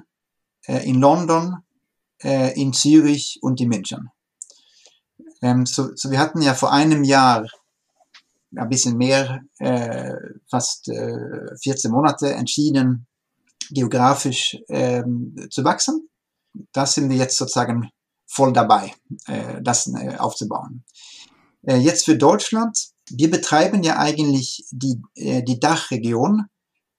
äh, 0.66 0.88
in 0.88 1.00
London, 1.00 1.58
äh, 2.22 2.58
in 2.58 2.72
Zürich 2.72 3.38
und 3.42 3.60
in 3.60 3.68
München. 3.68 4.10
Ähm, 5.42 5.66
so, 5.66 5.90
so 5.94 6.10
wir 6.10 6.18
hatten 6.18 6.40
ja 6.40 6.54
vor 6.54 6.72
einem 6.72 7.04
Jahr 7.04 7.46
ein 8.56 8.68
bisschen 8.70 8.96
mehr, 8.96 9.42
äh, 9.58 10.14
fast 10.50 10.88
äh, 10.88 11.56
14 11.62 11.90
Monate 11.90 12.32
entschieden, 12.32 13.06
geografisch 13.70 14.56
ähm, 14.68 15.34
zu 15.50 15.64
wachsen. 15.64 16.08
Da 16.72 16.86
sind 16.86 17.10
wir 17.10 17.16
jetzt 17.16 17.36
sozusagen 17.36 17.90
voll 18.26 18.52
dabei, 18.52 18.94
äh, 19.26 19.60
das 19.62 19.86
äh, 19.86 20.16
aufzubauen. 20.16 20.84
Äh, 21.62 21.76
jetzt 21.76 22.04
für 22.04 22.16
Deutschland. 22.16 22.78
Wir 23.10 23.30
betreiben 23.30 23.82
ja 23.82 23.98
eigentlich 23.98 24.64
die, 24.70 25.00
äh, 25.14 25.42
die 25.42 25.58
Dachregion 25.58 26.46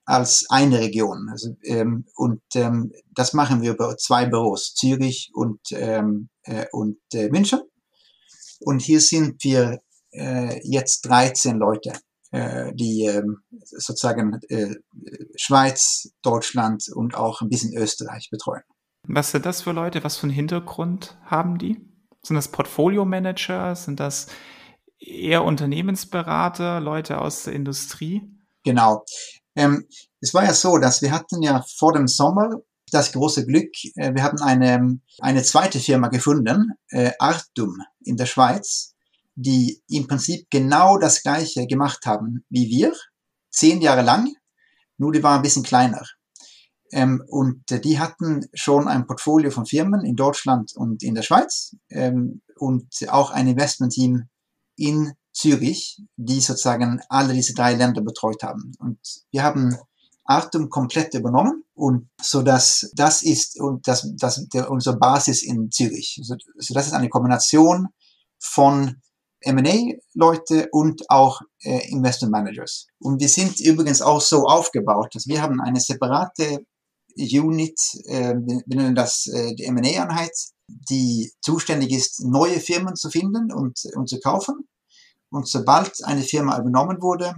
als 0.06 0.48
eine 0.50 0.80
Region. 0.80 1.30
Also, 1.30 1.56
ähm, 1.64 2.06
und 2.16 2.42
ähm, 2.56 2.92
das 3.14 3.34
machen 3.34 3.62
wir 3.62 3.74
über 3.74 3.96
zwei 3.98 4.26
Büros, 4.26 4.74
Zürich 4.74 5.30
und, 5.34 5.60
ähm, 5.72 6.30
äh, 6.44 6.66
und 6.72 6.98
äh, 7.14 7.30
München. 7.30 7.62
Und 8.62 8.82
hier 8.82 9.02
sind 9.02 9.44
wir 9.44 9.82
äh, 10.12 10.60
jetzt 10.68 11.02
13 11.02 11.58
Leute, 11.58 11.94
die 12.32 13.06
äh, 13.06 13.24
sozusagen 13.64 14.40
äh, 14.50 14.76
Schweiz, 15.36 16.12
Deutschland 16.22 16.86
und 16.94 17.16
auch 17.16 17.42
ein 17.42 17.50
bisschen 17.50 17.76
Österreich 17.76 18.30
betreuen. 18.30 18.62
Was 19.08 19.32
sind 19.32 19.46
das 19.46 19.62
für 19.64 19.72
Leute? 19.72 20.04
Was 20.04 20.18
für 20.18 20.24
einen 20.24 20.34
Hintergrund 20.34 21.18
haben 21.24 21.58
die? 21.58 21.82
Sind 22.24 22.36
das 22.36 22.50
Portfolio-Manager? 22.50 23.76
Sind 23.76 24.00
das 24.00 24.28
eher 25.00 25.44
Unternehmensberater, 25.44 26.80
Leute 26.80 27.20
aus 27.20 27.44
der 27.44 27.54
Industrie? 27.54 28.22
Genau. 28.64 29.06
Ähm, 29.56 29.88
es 30.22 30.34
war 30.34 30.44
ja 30.44 30.54
so, 30.54 30.78
dass 30.78 31.02
wir 31.02 31.12
hatten 31.12 31.42
ja 31.42 31.64
vor 31.78 31.94
dem 31.94 32.08
Sommer 32.08 32.62
das 32.92 33.12
große 33.12 33.46
Glück, 33.46 33.72
äh, 33.96 34.14
wir 34.14 34.24
haben 34.24 34.42
eine, 34.42 35.00
eine 35.20 35.44
zweite 35.44 35.80
Firma 35.80 36.10
gefunden, 36.10 36.74
äh, 36.90 37.12
Artum 37.20 37.78
in 38.04 38.18
der 38.18 38.26
Schweiz, 38.26 38.96
die 39.42 39.82
im 39.88 40.08
Prinzip 40.08 40.48
genau 40.50 40.98
das 40.98 41.24
gleiche 41.24 41.66
gemacht 41.66 42.06
haben 42.06 42.44
wie 42.50 42.68
wir, 42.68 42.94
zehn 43.50 43.82
Jahre 43.82 44.02
lang, 44.02 44.34
nur 44.98 45.14
die 45.14 45.24
war 45.24 45.38
ein 45.38 45.42
bisschen 45.42 45.64
kleiner. 45.64 46.04
Ähm, 46.92 47.24
und 47.28 47.64
die 47.70 48.00
hatten 48.00 48.48
schon 48.54 48.88
ein 48.88 49.06
Portfolio 49.06 49.52
von 49.52 49.66
Firmen 49.66 50.04
in 50.04 50.16
Deutschland 50.16 50.74
und 50.76 51.04
in 51.04 51.16
der 51.16 51.22
Schweiz 51.22 51.76
ähm, 51.90 52.42
und 52.58 52.88
auch 53.08 53.32
ein 53.32 53.48
Investmentteam 53.48 54.28
in 54.76 55.14
Zürich, 55.32 56.02
die 56.18 56.42
sozusagen 56.42 57.00
alle 57.08 57.34
diese 57.34 57.54
drei 57.54 57.76
Länder 57.76 58.02
betreut 58.02 58.44
haben. 58.44 58.74
Und 58.80 59.00
wir 59.32 59.44
haben 59.44 59.78
Artum 60.26 60.70
komplett 60.70 61.14
übernommen 61.14 61.64
und 61.74 62.10
so 62.22 62.42
dass 62.42 62.92
das 62.94 63.22
ist 63.22 63.60
und 63.60 63.88
das, 63.88 64.12
das 64.18 64.48
der, 64.50 64.70
unsere 64.70 64.98
Basis 64.98 65.44
in 65.44 65.72
Zürich. 65.72 66.20
So, 66.24 66.36
so 66.58 66.74
das 66.74 66.88
ist 66.88 66.94
eine 66.94 67.10
Kombination 67.10 67.88
von 68.38 69.02
M&A-Leute 69.42 70.70
und 70.72 71.10
auch 71.10 71.42
äh, 71.64 71.90
Investment 71.90 72.32
Managers. 72.32 72.88
Und 73.00 73.22
wir 73.22 73.30
sind 73.30 73.60
übrigens 73.60 74.02
auch 74.02 74.22
so 74.22 74.46
aufgebaut, 74.46 75.16
dass 75.16 75.28
wir 75.28 75.42
haben 75.42 75.62
eine 75.62 75.80
separate 75.80 76.66
Unit, 77.16 77.80
äh, 78.08 78.36
wir 78.36 78.64
nennen 78.66 78.96
das 78.96 79.28
äh, 79.28 79.56
die 79.56 79.66
M&A-Einheit, 79.66 80.32
die 80.68 81.32
zuständig 81.42 81.92
ist, 81.92 82.24
neue 82.24 82.60
Firmen 82.60 82.96
zu 82.96 83.10
finden 83.10 83.52
und, 83.52 83.80
und 83.96 84.10
zu 84.10 84.20
kaufen. 84.20 84.68
Und 85.30 85.48
sobald 85.48 86.04
eine 86.04 86.22
Firma 86.22 86.60
übernommen 86.60 87.02
wurde, 87.02 87.36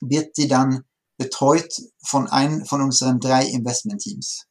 wird 0.00 0.36
die 0.36 0.48
dann 0.48 0.84
betreut 1.18 1.74
von 2.02 2.28
einem 2.28 2.64
von 2.64 2.80
unseren 2.80 3.20
drei 3.20 3.44
Investmentteams. 3.46 4.46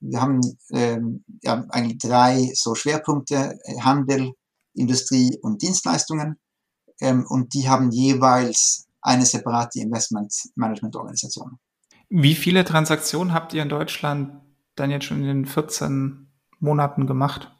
Wir 0.00 0.20
haben 0.20 0.40
ähm, 0.72 1.24
ja, 1.42 1.64
eigentlich 1.70 1.98
drei 1.98 2.52
so 2.54 2.74
Schwerpunkte, 2.74 3.58
Handel, 3.80 4.32
Industrie 4.74 5.38
und 5.42 5.62
Dienstleistungen. 5.62 6.38
Ähm, 7.00 7.26
und 7.28 7.54
die 7.54 7.68
haben 7.68 7.90
jeweils 7.90 8.86
eine 9.02 9.24
separate 9.24 9.80
Investment-Management-Organisation. 9.80 11.58
Wie 12.08 12.34
viele 12.34 12.64
Transaktionen 12.64 13.32
habt 13.32 13.54
ihr 13.54 13.62
in 13.62 13.68
Deutschland 13.68 14.40
dann 14.74 14.90
jetzt 14.90 15.04
schon 15.04 15.20
in 15.20 15.26
den 15.26 15.46
14 15.46 16.28
Monaten 16.58 17.06
gemacht? 17.06 17.50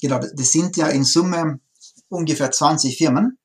Genau, 0.00 0.18
das 0.18 0.52
sind 0.52 0.76
ja 0.76 0.88
in 0.88 1.04
Summe 1.04 1.60
ungefähr 2.08 2.50
20 2.50 2.96
Firmen, 2.96 3.38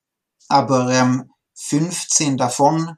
aber 0.49 0.91
ähm, 0.91 1.31
15 1.55 2.37
davon, 2.37 2.95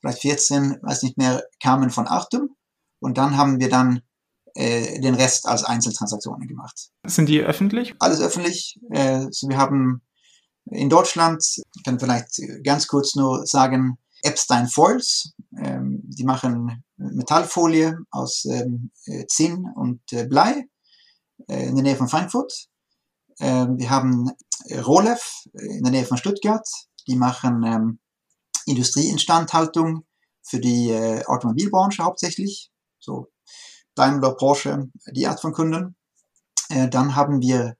vielleicht 0.00 0.20
14, 0.20 0.78
weiß 0.82 1.02
nicht 1.02 1.18
mehr, 1.18 1.42
kamen 1.62 1.90
von 1.90 2.06
Artum 2.06 2.56
und 3.00 3.18
dann 3.18 3.36
haben 3.36 3.60
wir 3.60 3.68
dann 3.68 4.02
äh, 4.54 5.00
den 5.00 5.14
Rest 5.14 5.46
als 5.46 5.64
Einzeltransaktionen 5.64 6.46
gemacht. 6.48 6.90
Sind 7.06 7.28
die 7.28 7.40
öffentlich? 7.40 7.94
Alles 7.98 8.20
öffentlich. 8.20 8.78
Äh, 8.90 9.26
so 9.30 9.48
wir 9.48 9.58
haben 9.58 10.02
in 10.66 10.88
Deutschland, 10.88 11.44
ich 11.76 11.82
kann 11.84 11.98
vielleicht 11.98 12.40
ganz 12.64 12.86
kurz 12.86 13.14
nur 13.14 13.46
sagen, 13.46 13.98
Epstein 14.22 14.68
Foils, 14.68 15.32
ähm, 15.56 16.00
die 16.04 16.24
machen 16.24 16.84
Metallfolie 16.96 17.96
aus 18.10 18.44
ähm, 18.44 18.90
äh, 19.06 19.26
Zinn 19.26 19.66
und 19.74 20.00
äh, 20.12 20.26
Blei 20.26 20.66
äh, 21.48 21.66
in 21.66 21.74
der 21.74 21.84
Nähe 21.84 21.96
von 21.96 22.08
Frankfurt. 22.08 22.68
Ähm, 23.38 23.78
wir 23.78 23.88
haben 23.88 24.30
Rolef 24.84 25.44
in 25.54 25.82
der 25.82 25.92
Nähe 25.92 26.04
von 26.04 26.18
Stuttgart, 26.18 26.66
die 27.06 27.16
machen 27.16 27.64
ähm, 27.64 27.98
Industrieinstandhaltung 28.66 30.04
für 30.42 30.60
die 30.60 30.90
äh, 30.90 31.24
Automobilbranche 31.24 32.04
hauptsächlich, 32.04 32.70
so 32.98 33.28
Daimler, 33.94 34.34
Porsche, 34.34 34.90
die 35.12 35.26
Art 35.26 35.40
von 35.40 35.52
Kunden. 35.52 35.96
Äh, 36.68 36.88
dann 36.88 37.16
haben 37.16 37.40
wir 37.40 37.76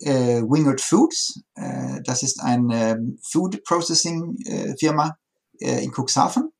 äh, 0.00 0.42
Wingard 0.42 0.80
Foods, 0.80 1.40
äh, 1.54 2.00
das 2.04 2.22
ist 2.22 2.40
eine 2.40 3.16
Food 3.22 3.62
Processing 3.64 4.36
äh, 4.44 4.76
Firma 4.76 5.16
äh, 5.60 5.84
in 5.84 5.92
Cuxhaven. 5.92 6.52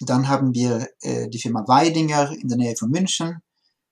Dann 0.00 0.28
haben 0.28 0.54
wir 0.54 0.88
äh, 1.00 1.28
die 1.28 1.38
Firma 1.38 1.64
Weidinger 1.66 2.32
in 2.32 2.48
der 2.48 2.58
Nähe 2.58 2.76
von 2.76 2.90
München. 2.90 3.40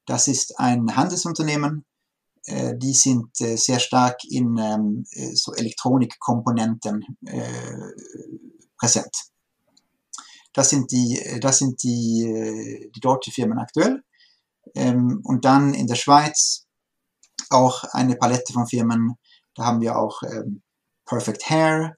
Das 0.06 0.28
ist 0.28 0.58
ein 0.58 0.96
Handelsunternehmen. 0.96 1.84
Äh, 2.46 2.76
die 2.76 2.94
sind 2.94 3.40
äh, 3.40 3.56
sehr 3.56 3.78
stark 3.78 4.18
in 4.28 4.56
ähm, 4.58 5.06
äh, 5.12 5.34
so 5.34 5.54
Elektronikkomponenten 5.54 7.04
äh, 7.26 7.92
präsent. 8.76 9.14
Das 10.52 10.70
sind 10.70 10.90
die, 10.90 11.38
das 11.40 11.58
sind 11.58 11.82
die, 11.82 12.24
äh, 12.24 12.90
die 12.90 13.00
deutsche 13.00 13.30
Firmen 13.30 13.58
aktuell. 13.58 14.02
Ähm, 14.74 15.20
und 15.24 15.44
dann 15.44 15.74
in 15.74 15.86
der 15.86 15.94
Schweiz 15.94 16.66
auch 17.50 17.84
eine 17.92 18.16
Palette 18.16 18.52
von 18.52 18.66
Firmen. 18.66 19.14
Da 19.54 19.64
haben 19.64 19.80
wir 19.80 19.98
auch 19.98 20.22
ähm, 20.22 20.62
Perfect 21.04 21.48
Hair. 21.50 21.96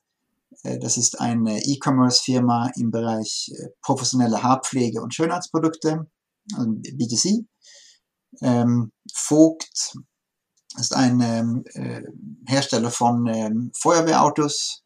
Äh, 0.63 0.79
das 0.79 0.97
ist 0.97 1.21
eine 1.21 1.63
E-Commerce-Firma 1.65 2.71
im 2.77 2.91
Bereich 2.91 3.51
äh, 3.55 3.69
professionelle 3.83 4.43
Haarpflege 4.43 5.01
und 5.01 5.15
Schönheitsprodukte, 5.15 6.07
also 6.57 6.71
B2C. 6.71 7.45
Ähm, 8.41 8.93
Vogt 9.13 9.95
ist 10.79 10.95
ein 10.95 11.21
ähm, 11.21 11.65
äh, 11.75 12.03
Hersteller 12.47 12.91
von 12.91 13.27
ähm, 13.27 13.73
Feuerwehrautos 13.79 14.83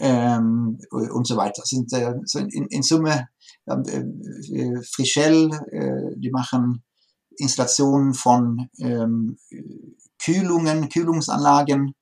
ähm, 0.00 0.78
und 0.90 1.26
so 1.26 1.36
weiter. 1.36 1.62
Sind 1.64 1.92
äh, 1.92 2.14
so 2.24 2.40
in, 2.40 2.66
in 2.66 2.82
Summe 2.82 3.28
äh, 3.66 4.82
Frischel, 4.82 5.50
äh, 5.70 6.16
die 6.16 6.30
machen 6.30 6.82
Installationen 7.38 8.14
von 8.14 8.68
ähm, 8.78 9.38
Kühlungen, 10.18 10.88
Kühlungsanlagen, 10.88 11.94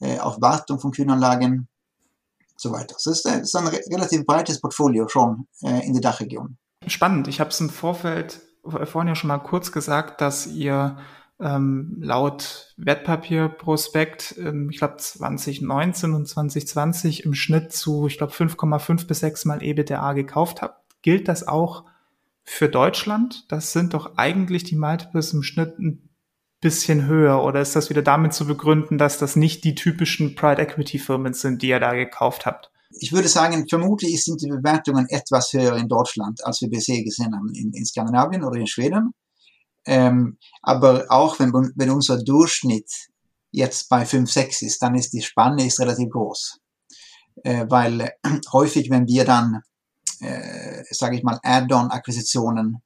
äh, 0.00 0.18
auf 0.18 0.40
Wartung 0.40 0.78
von 0.78 0.92
Kühlanlagen. 0.92 1.68
so 2.56 2.72
weiter. 2.72 2.94
Das 2.94 3.06
ist, 3.06 3.24
das 3.24 3.40
ist 3.40 3.56
ein 3.56 3.66
relativ 3.66 4.24
breites 4.24 4.60
Portfolio 4.60 5.08
schon 5.08 5.46
äh, 5.62 5.86
in 5.86 5.92
der 5.92 6.02
Dachregion. 6.02 6.56
Spannend. 6.86 7.28
Ich 7.28 7.40
habe 7.40 7.50
es 7.50 7.60
im 7.60 7.70
Vorfeld 7.70 8.40
vorhin 8.64 9.08
ja 9.08 9.14
schon 9.14 9.28
mal 9.28 9.38
kurz 9.38 9.72
gesagt, 9.72 10.20
dass 10.20 10.46
ihr 10.46 10.96
ähm, 11.40 11.96
laut 12.00 12.74
Wertpapierprospekt, 12.76 14.36
ähm, 14.38 14.70
ich 14.70 14.78
glaube 14.78 14.96
2019 14.96 16.14
und 16.14 16.26
2020 16.26 17.24
im 17.24 17.34
Schnitt 17.34 17.72
zu, 17.72 18.06
ich 18.06 18.18
glaube 18.18 18.32
5,5 18.32 19.06
bis 19.06 19.20
6 19.20 19.44
mal 19.44 19.62
EBITDA 19.62 20.12
gekauft 20.12 20.62
habt. 20.62 20.80
Gilt 21.02 21.28
das 21.28 21.46
auch 21.46 21.84
für 22.44 22.68
Deutschland? 22.68 23.46
Das 23.50 23.72
sind 23.72 23.94
doch 23.94 24.16
eigentlich 24.16 24.64
die 24.64 24.76
Multiples 24.76 25.32
im 25.32 25.42
Schnitt 25.42 25.78
ein 25.78 26.14
bisschen 26.60 27.06
höher 27.06 27.42
oder 27.44 27.60
ist 27.60 27.76
das 27.76 27.90
wieder 27.90 28.02
damit 28.02 28.32
zu 28.32 28.46
begründen, 28.46 28.96
dass 28.96 29.18
das 29.18 29.36
nicht 29.36 29.64
die 29.64 29.74
typischen 29.74 30.34
Pride 30.34 30.62
Equity 30.62 30.98
Firmen 30.98 31.34
sind, 31.34 31.62
die 31.62 31.68
ihr 31.68 31.80
da 31.80 31.92
gekauft 31.94 32.46
habt? 32.46 32.70
Ich 33.00 33.12
würde 33.12 33.28
sagen, 33.28 33.66
vermutlich 33.68 34.24
sind 34.24 34.40
die 34.40 34.48
Bewertungen 34.48 35.06
etwas 35.08 35.52
höher 35.52 35.76
in 35.76 35.88
Deutschland, 35.88 36.44
als 36.44 36.60
wir 36.60 36.70
bisher 36.70 37.02
gesehen 37.02 37.34
haben 37.34 37.52
in, 37.54 37.72
in 37.72 37.84
Skandinavien 37.84 38.44
oder 38.44 38.58
in 38.58 38.66
Schweden. 38.66 39.12
Ähm, 39.86 40.38
aber 40.62 41.06
auch 41.08 41.38
wenn, 41.38 41.52
wenn 41.52 41.90
unser 41.90 42.22
Durchschnitt 42.22 42.90
jetzt 43.50 43.88
bei 43.88 44.06
5, 44.06 44.30
6 44.30 44.62
ist, 44.62 44.82
dann 44.82 44.94
ist 44.94 45.12
die 45.12 45.22
Spanne 45.22 45.66
ist 45.66 45.80
relativ 45.80 46.10
groß. 46.10 46.60
Äh, 47.42 47.66
weil 47.68 48.00
äh, 48.00 48.10
häufig, 48.52 48.90
wenn 48.90 49.06
wir 49.06 49.24
dann, 49.24 49.60
äh, 50.24 50.84
sage 50.90 51.16
ich 51.16 51.22
mal, 51.22 51.38
Add-on-Akquisitionen 51.42 52.82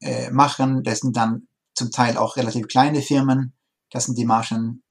äh, 0.00 0.30
machen, 0.30 0.82
das 0.82 1.00
sind 1.00 1.16
dann 1.16 1.48
zum 1.74 1.90
Teil 1.90 2.16
auch 2.16 2.36
relativ 2.36 2.68
kleine 2.68 3.02
Firmen, 3.02 3.54
das 3.90 4.06
sind 4.06 4.16
die 4.18 4.24
Margen 4.24 4.82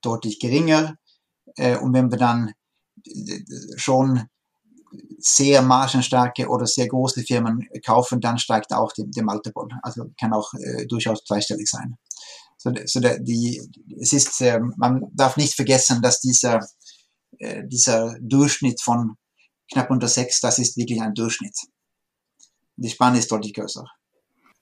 deutlich 0.00 0.38
geringer. 0.40 0.96
Äh, 1.56 1.76
und 1.78 1.92
wenn 1.92 2.10
wir 2.10 2.18
dann 2.18 2.52
äh, 3.06 3.40
schon 3.76 4.24
sehr 5.18 5.62
margenstarke 5.62 6.48
oder 6.48 6.66
sehr 6.66 6.88
große 6.88 7.22
Firmen 7.22 7.68
kaufen, 7.84 8.20
dann 8.20 8.38
steigt 8.38 8.72
auch 8.72 8.92
die, 8.92 9.10
die 9.10 9.22
Multiple. 9.22 9.68
Also 9.82 10.06
kann 10.18 10.32
auch 10.32 10.52
äh, 10.54 10.86
durchaus 10.86 11.24
zweistellig 11.24 11.68
sein. 11.68 11.96
So, 12.56 12.72
so 12.86 13.00
der, 13.00 13.18
die, 13.20 13.60
es 14.00 14.12
ist, 14.12 14.40
äh, 14.40 14.60
man 14.76 15.02
darf 15.12 15.36
nicht 15.36 15.54
vergessen, 15.54 16.02
dass 16.02 16.20
dieser, 16.20 16.60
äh, 17.38 17.62
dieser 17.66 18.16
Durchschnitt 18.20 18.80
von 18.80 19.16
knapp 19.72 19.90
unter 19.90 20.08
sechs, 20.08 20.40
das 20.40 20.58
ist 20.58 20.76
wirklich 20.76 21.00
ein 21.00 21.14
Durchschnitt. 21.14 21.56
Die 22.76 22.90
Spanne 22.90 23.18
ist 23.18 23.30
deutlich 23.30 23.54
größer. 23.54 23.84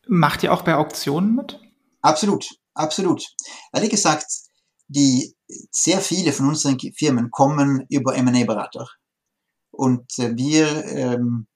Macht 0.09 0.43
ihr 0.43 0.53
auch 0.53 0.63
bei 0.63 0.75
Auktionen 0.77 1.35
mit? 1.35 1.61
Absolut, 2.01 2.49
absolut. 2.75 3.25
Ehrlich 3.73 3.91
gesagt, 3.91 4.27
die 4.89 5.35
sehr 5.71 6.01
viele 6.01 6.33
von 6.33 6.49
unseren 6.49 6.79
Firmen 6.79 7.31
kommen 7.31 7.85
über 7.89 8.17
M&A-Berater. 8.17 8.89
Und 9.71 10.19
äh, 10.19 10.37
wir 10.37 10.85
ähm, 10.87 11.47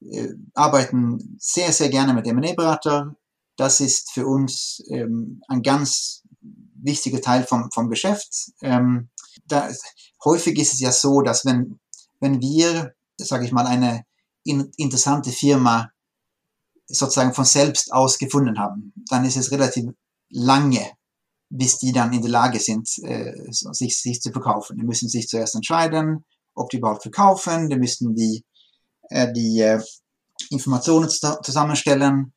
äh, 0.00 0.28
arbeiten 0.54 1.36
sehr, 1.38 1.72
sehr 1.72 1.88
gerne 1.88 2.14
mit 2.14 2.26
M&A-Berater. 2.26 3.16
Das 3.56 3.80
ist 3.80 4.10
für 4.12 4.26
uns 4.26 4.82
ähm, 4.88 5.42
ein 5.48 5.62
ganz 5.62 6.22
wichtiger 6.40 7.20
Teil 7.20 7.44
vom, 7.44 7.70
vom 7.72 7.90
Geschäft. 7.90 8.52
Ähm, 8.62 9.10
da, 9.46 9.68
häufig 10.24 10.58
ist 10.58 10.74
es 10.74 10.80
ja 10.80 10.92
so, 10.92 11.20
dass 11.20 11.44
wenn, 11.44 11.78
wenn 12.20 12.40
wir, 12.40 12.94
sage 13.16 13.44
ich 13.44 13.52
mal, 13.52 13.66
eine 13.66 14.04
in, 14.44 14.70
interessante 14.76 15.30
Firma 15.30 15.90
sozusagen 16.86 17.34
von 17.34 17.44
selbst 17.44 17.92
aus 17.92 18.18
gefunden 18.18 18.58
haben, 18.58 18.92
dann 19.08 19.24
ist 19.24 19.36
es 19.36 19.50
relativ 19.50 19.86
lange, 20.28 20.92
bis 21.48 21.78
die 21.78 21.92
dann 21.92 22.12
in 22.12 22.22
der 22.22 22.30
Lage 22.30 22.58
sind, 22.58 22.88
äh, 23.02 23.32
sich, 23.50 24.00
sich 24.00 24.20
zu 24.20 24.32
verkaufen. 24.32 24.76
Die 24.78 24.84
müssen 24.84 25.08
sich 25.08 25.28
zuerst 25.28 25.54
entscheiden, 25.54 26.24
ob 26.54 26.70
die 26.70 26.78
überhaupt 26.78 27.02
verkaufen, 27.02 27.68
die 27.68 27.76
müssen 27.76 28.14
die, 28.14 28.44
äh, 29.10 29.32
die 29.32 29.60
äh, 29.60 29.82
Informationen 30.50 31.08
zusammenstellen, 31.08 32.32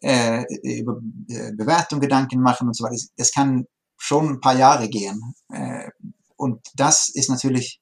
äh, 0.00 0.44
über 0.62 1.00
äh, 1.28 1.52
Bewertung 1.52 2.00
Gedanken 2.00 2.40
machen 2.40 2.68
und 2.68 2.74
so 2.74 2.84
weiter. 2.84 2.96
Das 3.16 3.32
kann 3.32 3.66
schon 3.96 4.28
ein 4.28 4.40
paar 4.40 4.56
Jahre 4.56 4.88
gehen. 4.88 5.34
Äh, 5.52 5.90
und 6.36 6.60
das 6.74 7.08
ist 7.08 7.30
natürlich 7.30 7.80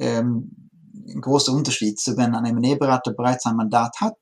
ähm, 0.00 0.70
ein 1.06 1.20
großer 1.20 1.52
Unterschied 1.52 2.00
zu, 2.00 2.16
wenn 2.16 2.34
ein 2.34 2.44
M&A-Berater 2.44 3.12
bereits 3.12 3.46
ein 3.46 3.56
Mandat 3.56 4.00
hat, 4.00 4.18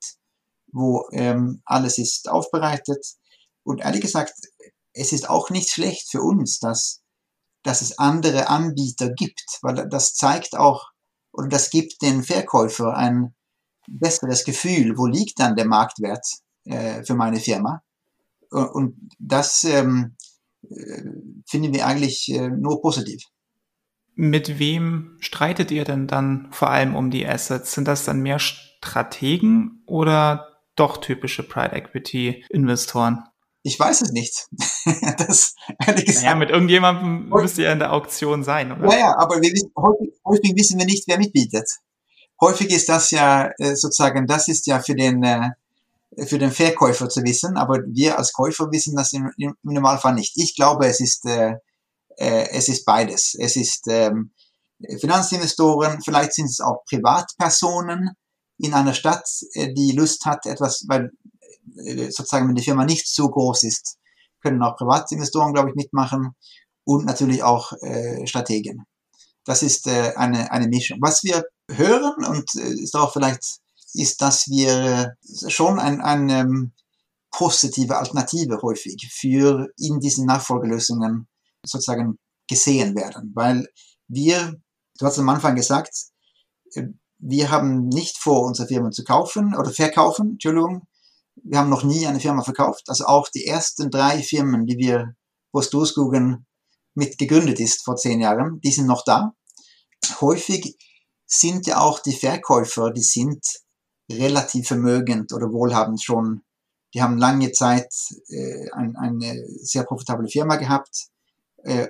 wo 0.71 1.07
ähm, 1.11 1.61
alles 1.65 1.97
ist 1.97 2.29
aufbereitet. 2.29 3.05
Und 3.63 3.81
ehrlich 3.81 4.01
gesagt, 4.01 4.33
es 4.93 5.11
ist 5.11 5.29
auch 5.29 5.49
nicht 5.49 5.69
schlecht 5.69 6.09
für 6.09 6.21
uns, 6.21 6.59
dass 6.59 7.01
dass 7.63 7.81
es 7.81 7.99
andere 7.99 8.49
Anbieter 8.49 9.11
gibt, 9.11 9.59
weil 9.61 9.87
das 9.89 10.13
zeigt 10.13 10.55
auch 10.55 10.87
oder 11.31 11.49
das 11.49 11.69
gibt 11.69 12.01
den 12.01 12.23
Verkäufer 12.23 12.95
ein 12.95 13.35
besseres 13.87 14.43
Gefühl, 14.43 14.97
wo 14.97 15.05
liegt 15.05 15.39
dann 15.39 15.55
der 15.55 15.65
Marktwert 15.65 16.25
äh, 16.65 17.03
für 17.03 17.15
meine 17.15 17.39
Firma. 17.39 17.81
Und 18.49 18.95
das 19.19 19.63
ähm, 19.63 20.15
äh, 20.63 21.03
finden 21.45 21.73
wir 21.73 21.85
eigentlich 21.85 22.29
äh, 22.29 22.49
nur 22.49 22.81
positiv. 22.81 23.23
Mit 24.21 24.59
wem 24.59 25.15
streitet 25.21 25.71
ihr 25.71 25.85
denn 25.85 26.05
dann 26.05 26.49
vor 26.51 26.69
allem 26.69 26.93
um 26.93 27.09
die 27.09 27.25
Assets? 27.25 27.71
Sind 27.71 27.87
das 27.87 28.03
dann 28.03 28.19
mehr 28.19 28.37
Strategen 28.37 29.81
oder 29.85 30.57
doch 30.75 30.97
typische 30.97 31.41
Pride 31.41 31.73
Equity 31.73 32.43
Investoren? 32.49 33.23
Ich 33.63 33.79
weiß 33.79 34.01
es 34.01 34.11
nicht. 34.11 34.47
das, 35.17 35.55
ehrlich 35.87 36.05
gesagt. 36.05 36.25
Ja, 36.25 36.35
mit 36.35 36.49
irgendjemandem 36.49 37.29
müsst 37.29 37.57
ihr 37.59 37.71
in 37.71 37.79
der 37.79 37.93
Auktion 37.93 38.43
sein, 38.43 38.73
oder? 38.73 38.91
Ja, 38.91 38.99
ja, 38.99 39.15
aber 39.17 39.41
wir, 39.41 39.53
häufig, 39.77 40.13
häufig 40.25 40.53
wissen 40.53 40.77
wir 40.77 40.85
nicht, 40.85 41.07
wer 41.07 41.17
mitbietet. 41.17 41.69
Häufig 42.41 42.71
ist 42.71 42.89
das 42.89 43.11
ja 43.11 43.49
äh, 43.57 43.77
sozusagen, 43.77 44.27
das 44.27 44.49
ist 44.49 44.67
ja 44.67 44.81
für 44.81 44.95
den, 44.95 45.23
äh, 45.23 45.49
für 46.25 46.39
den 46.39 46.51
Verkäufer 46.51 47.07
zu 47.07 47.23
wissen, 47.23 47.55
aber 47.55 47.79
wir 47.87 48.17
als 48.17 48.33
Käufer 48.33 48.69
wissen 48.69 48.97
das 48.97 49.13
im, 49.13 49.31
im 49.37 49.55
Normalfall 49.63 50.13
nicht. 50.13 50.33
Ich 50.35 50.57
glaube, 50.57 50.87
es 50.87 50.99
ist, 50.99 51.25
äh, 51.25 51.53
äh, 52.19 52.49
es 52.51 52.67
ist 52.67 52.85
beides. 52.85 53.35
Es 53.39 53.55
ist 53.55 53.87
ähm, 53.87 54.31
Finanzinvestoren, 54.99 56.01
vielleicht 56.03 56.33
sind 56.33 56.45
es 56.45 56.59
auch 56.59 56.83
Privatpersonen 56.85 58.11
in 58.57 58.73
einer 58.73 58.93
Stadt, 58.93 59.27
äh, 59.53 59.73
die 59.73 59.93
Lust 59.93 60.25
hat, 60.25 60.45
etwas, 60.45 60.85
weil 60.87 61.11
äh, 61.77 62.11
sozusagen, 62.11 62.47
wenn 62.47 62.55
die 62.55 62.63
Firma 62.63 62.85
nicht 62.85 63.07
so 63.07 63.29
groß 63.29 63.63
ist, 63.63 63.97
können 64.41 64.61
auch 64.61 64.75
Privatinvestoren, 64.77 65.53
glaube 65.53 65.69
ich, 65.69 65.75
mitmachen 65.75 66.35
und 66.83 67.05
natürlich 67.05 67.43
auch 67.43 67.73
äh, 67.81 68.25
Strategen. 68.27 68.85
Das 69.45 69.63
ist 69.63 69.87
äh, 69.87 70.13
eine, 70.15 70.51
eine 70.51 70.67
Mischung. 70.67 70.99
Was 71.01 71.23
wir 71.23 71.43
hören 71.71 72.25
und 72.25 72.53
äh, 72.55 72.83
ist 72.83 72.95
auch 72.95 73.13
vielleicht, 73.13 73.43
ist, 73.93 74.21
dass 74.21 74.47
wir 74.47 75.15
äh, 75.23 75.49
schon 75.49 75.79
ein, 75.79 76.01
eine 76.01 76.39
ähm, 76.39 76.73
positive 77.31 77.97
Alternative 77.97 78.61
häufig 78.61 79.09
für 79.11 79.67
in 79.77 79.99
diesen 79.99 80.25
Nachfolgelösungen 80.25 81.27
sozusagen 81.65 82.17
gesehen 82.47 82.95
werden, 82.95 83.31
weil 83.35 83.67
wir, 84.07 84.59
du 84.97 85.05
hast 85.05 85.19
am 85.19 85.29
Anfang 85.29 85.55
gesagt, 85.55 85.93
äh, 86.73 86.87
wir 87.19 87.51
haben 87.51 87.87
nicht 87.87 88.17
vor, 88.17 88.45
unsere 88.45 88.67
Firmen 88.67 88.91
zu 88.91 89.03
kaufen 89.03 89.55
oder 89.55 89.71
verkaufen, 89.71 90.31
Entschuldigung, 90.31 90.87
wir 91.43 91.59
haben 91.59 91.69
noch 91.69 91.83
nie 91.83 92.07
eine 92.07 92.19
Firma 92.19 92.43
verkauft. 92.43 92.83
Also 92.87 93.05
auch 93.05 93.29
die 93.29 93.45
ersten 93.45 93.89
drei 93.89 94.21
Firmen, 94.21 94.65
die 94.65 94.77
wir, 94.77 95.15
wo 95.53 95.61
Stoßkugeln 95.61 96.45
mit 96.95 97.17
gegründet 97.17 97.59
ist 97.59 97.83
vor 97.83 97.95
zehn 97.95 98.19
Jahren, 98.19 98.59
die 98.61 98.71
sind 98.71 98.87
noch 98.87 99.03
da. 99.05 99.33
Häufig 100.21 100.77
sind 101.25 101.67
ja 101.67 101.79
auch 101.79 101.99
die 101.99 102.13
Verkäufer, 102.13 102.91
die 102.91 103.03
sind 103.03 103.45
relativ 104.11 104.67
vermögend 104.67 105.31
oder 105.33 105.51
wohlhabend 105.51 106.01
schon. 106.01 106.41
Die 106.93 107.01
haben 107.01 107.17
lange 107.17 107.51
Zeit 107.51 107.93
äh, 108.29 108.69
ein, 108.71 108.95
eine 108.95 109.45
sehr 109.61 109.83
profitable 109.83 110.27
Firma 110.27 110.55
gehabt 110.55 111.09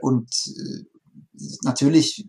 und 0.02 0.30
äh, 0.48 0.86
natürlich 1.64 2.28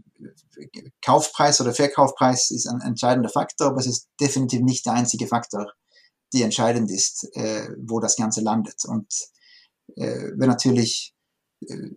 Kaufpreis 1.02 1.60
oder 1.60 1.72
Verkaufpreis 1.72 2.50
ist 2.50 2.66
ein 2.66 2.80
entscheidender 2.80 3.30
Faktor, 3.30 3.68
aber 3.68 3.78
es 3.78 3.86
ist 3.86 4.08
definitiv 4.20 4.60
nicht 4.60 4.86
der 4.86 4.94
einzige 4.94 5.26
Faktor, 5.26 5.72
die 6.32 6.42
entscheidend 6.42 6.90
ist, 6.90 7.28
äh, 7.34 7.68
wo 7.78 8.00
das 8.00 8.16
Ganze 8.16 8.40
landet. 8.40 8.84
Und 8.86 9.12
äh, 9.96 10.30
wenn 10.36 10.48
natürlich, 10.48 11.14
äh, 11.66 11.90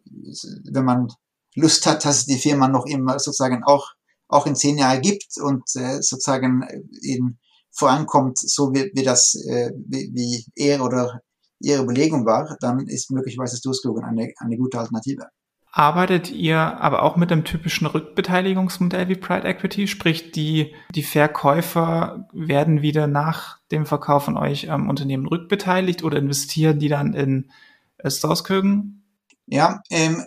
wenn 0.71 0.85
man 0.85 1.07
Lust 1.55 1.85
hat, 1.85 2.05
dass 2.05 2.25
die 2.25 2.39
Firma 2.39 2.67
noch 2.67 2.85
immer 2.85 3.19
sozusagen 3.19 3.63
auch, 3.63 3.91
auch 4.27 4.47
in 4.47 4.55
zehn 4.55 4.77
Jahren 4.77 5.01
gibt 5.01 5.37
und 5.37 5.63
äh, 5.75 6.01
sozusagen 6.01 6.63
in, 7.01 7.37
vorankommt, 7.71 8.39
so 8.39 8.73
wie, 8.73 8.91
wie 8.93 9.03
das, 9.03 9.35
äh, 9.35 9.71
wie, 9.75 10.11
wie 10.13 10.45
er 10.55 10.83
oder 10.83 11.21
ihre 11.63 11.81
Überlegung 11.81 12.25
war, 12.25 12.57
dann 12.59 12.87
ist 12.87 13.09
möglicherweise 13.09 13.55
das 13.55 13.61
Durchglogen 13.61 14.03
eine, 14.03 14.31
eine 14.37 14.57
gute 14.57 14.77
Alternative. 14.77 15.27
Arbeitet 15.71 16.29
ihr 16.29 16.59
aber 16.59 17.01
auch 17.01 17.15
mit 17.15 17.31
dem 17.31 17.45
typischen 17.45 17.87
Rückbeteiligungsmodell 17.87 19.09
wie 19.09 19.15
Pride 19.15 19.47
Equity? 19.47 19.87
Sprich, 19.87 20.31
die, 20.31 20.75
die 20.93 21.01
Verkäufer 21.01 22.27
werden 22.31 22.83
wieder 22.83 23.07
nach 23.07 23.57
dem 23.71 23.87
Verkauf 23.87 24.25
von 24.25 24.37
euch 24.37 24.69
am 24.69 24.87
Unternehmen 24.87 25.25
rückbeteiligt 25.25 26.03
oder 26.03 26.19
investieren 26.19 26.77
die 26.77 26.89
dann 26.89 27.13
in 27.13 27.49
äh, 27.97 28.11
Storskögen? 28.11 29.03
Ja, 29.47 29.81
ähm, 29.89 30.23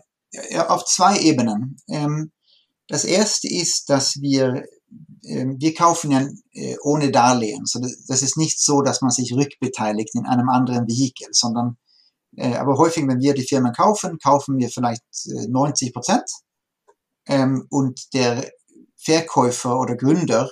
auf 0.67 0.85
zwei 0.87 1.21
Ebenen. 1.21 1.77
Ähm, 1.89 2.33
Das 2.89 3.05
erste 3.05 3.49
ist, 3.49 3.91
dass 3.91 4.21
wir, 4.21 4.65
wir 4.89 5.75
kaufen 5.75 6.13
ja 6.13 6.27
äh, 6.53 6.77
ohne 6.83 7.11
Darlehen. 7.11 7.67
So, 7.67 7.81
das, 7.81 8.23
ist 8.23 8.37
nicht 8.37 8.61
so, 8.61 8.83
dass 8.83 9.03
man 9.03 9.11
sich 9.11 9.35
rückbeteiligt 9.35 10.15
in 10.15 10.27
einem 10.27 10.49
anderen 10.49 10.87
Vehikel, 10.87 11.29
sondern 11.33 11.77
äh, 12.37 12.55
aber 12.57 12.79
häufig, 12.79 13.07
wenn 13.09 13.21
wir 13.21 13.35
die 13.35 13.47
Firmen 13.47 13.73
kaufen, 13.73 14.19
kaufen 14.19 14.59
wir 14.59 14.69
vielleicht 14.69 15.03
äh, 15.27 15.49
90 15.49 15.93
Prozent 15.93 16.31
ähm, 17.27 17.67
und 17.71 18.15
der 18.15 18.51
Verkäufer 18.97 19.79
oder 19.79 19.97
Gründer, 19.97 20.51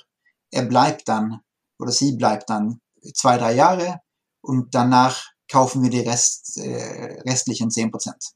er 0.50 0.64
bleibt 0.64 1.08
dann 1.08 1.40
oder 1.78 1.92
sie 1.92 2.16
bleibt 2.16 2.50
dann 2.50 2.80
zwei, 3.14 3.38
drei 3.38 3.54
Jahre 3.54 4.00
und 4.40 4.74
danach 4.74 5.24
kaufen 5.50 5.82
wir 5.82 5.90
die 5.90 6.00
Rest, 6.00 6.58
äh, 6.58 7.20
restlichen 7.28 7.70
10 7.70 7.90
Prozent 7.90 8.32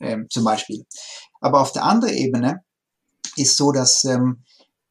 ähm, 0.00 0.26
zum 0.30 0.44
Beispiel. 0.44 0.84
Aber 1.40 1.60
auf 1.60 1.72
der 1.72 1.84
anderen 1.84 2.14
Ebene 2.14 2.64
ist 3.36 3.56
so, 3.56 3.72
dass 3.72 4.04
ähm, 4.04 4.44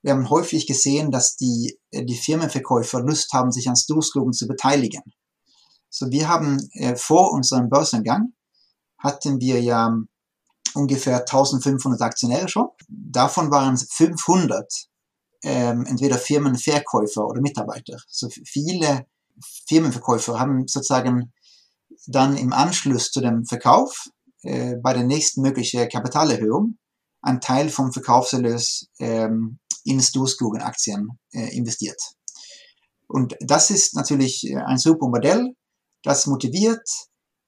wir 0.04 0.12
haben 0.12 0.30
häufig 0.30 0.68
gesehen, 0.68 1.12
dass 1.12 1.38
die, 1.38 1.80
äh, 1.92 2.06
die 2.06 2.18
Firmenverkäufer 2.18 3.02
Lust 3.02 3.34
haben, 3.34 3.52
sich 3.52 3.68
an 3.68 3.76
Stoßgruppen 3.76 4.34
zu 4.34 4.48
beteiligen. 4.48 5.02
So, 5.90 6.12
wir 6.12 6.28
haben 6.28 6.70
äh, 6.74 6.96
vor 6.96 7.32
unserem 7.32 7.70
Börsengang 7.70 8.34
hatten 8.98 9.40
wir 9.40 9.62
ja 9.62 9.98
ungefähr 10.74 11.20
1500 11.20 12.02
Aktionäre 12.02 12.50
schon. 12.50 12.68
Davon 12.88 13.52
waren 13.52 13.78
500 13.78 14.72
ähm, 15.44 15.86
entweder 15.86 16.18
Firmenverkäufer 16.18 17.26
oder 17.26 17.42
Mitarbeiter. 17.42 17.98
So 18.08 18.30
viele 18.30 19.06
Firmenverkäufer 19.68 20.40
haben 20.40 20.68
sozusagen 20.68 21.34
dann 22.08 22.38
im 22.38 22.54
Anschluss 22.54 23.12
zu 23.12 23.22
dem 23.22 23.46
Verkauf 23.46 24.10
äh, 24.42 24.76
bei 24.76 24.94
der 24.94 25.04
nächsten 25.04 25.42
möglichen 25.42 25.88
Kapitalerhöhung 25.90 26.78
einen 27.22 27.42
Teil 27.42 27.70
vom 27.70 27.92
Verkaufserlös 27.92 28.90
ähm, 29.00 29.60
in 29.84 30.02
Storskogen-Aktien 30.02 31.20
äh, 31.34 31.56
investiert. 31.56 32.00
Und 33.08 33.36
das 33.42 33.70
ist 33.70 33.96
natürlich 33.96 34.50
äh, 34.50 34.56
ein 34.58 34.78
super 34.78 35.08
Modell, 35.08 35.56
das 36.04 36.26
motiviert, 36.26 36.88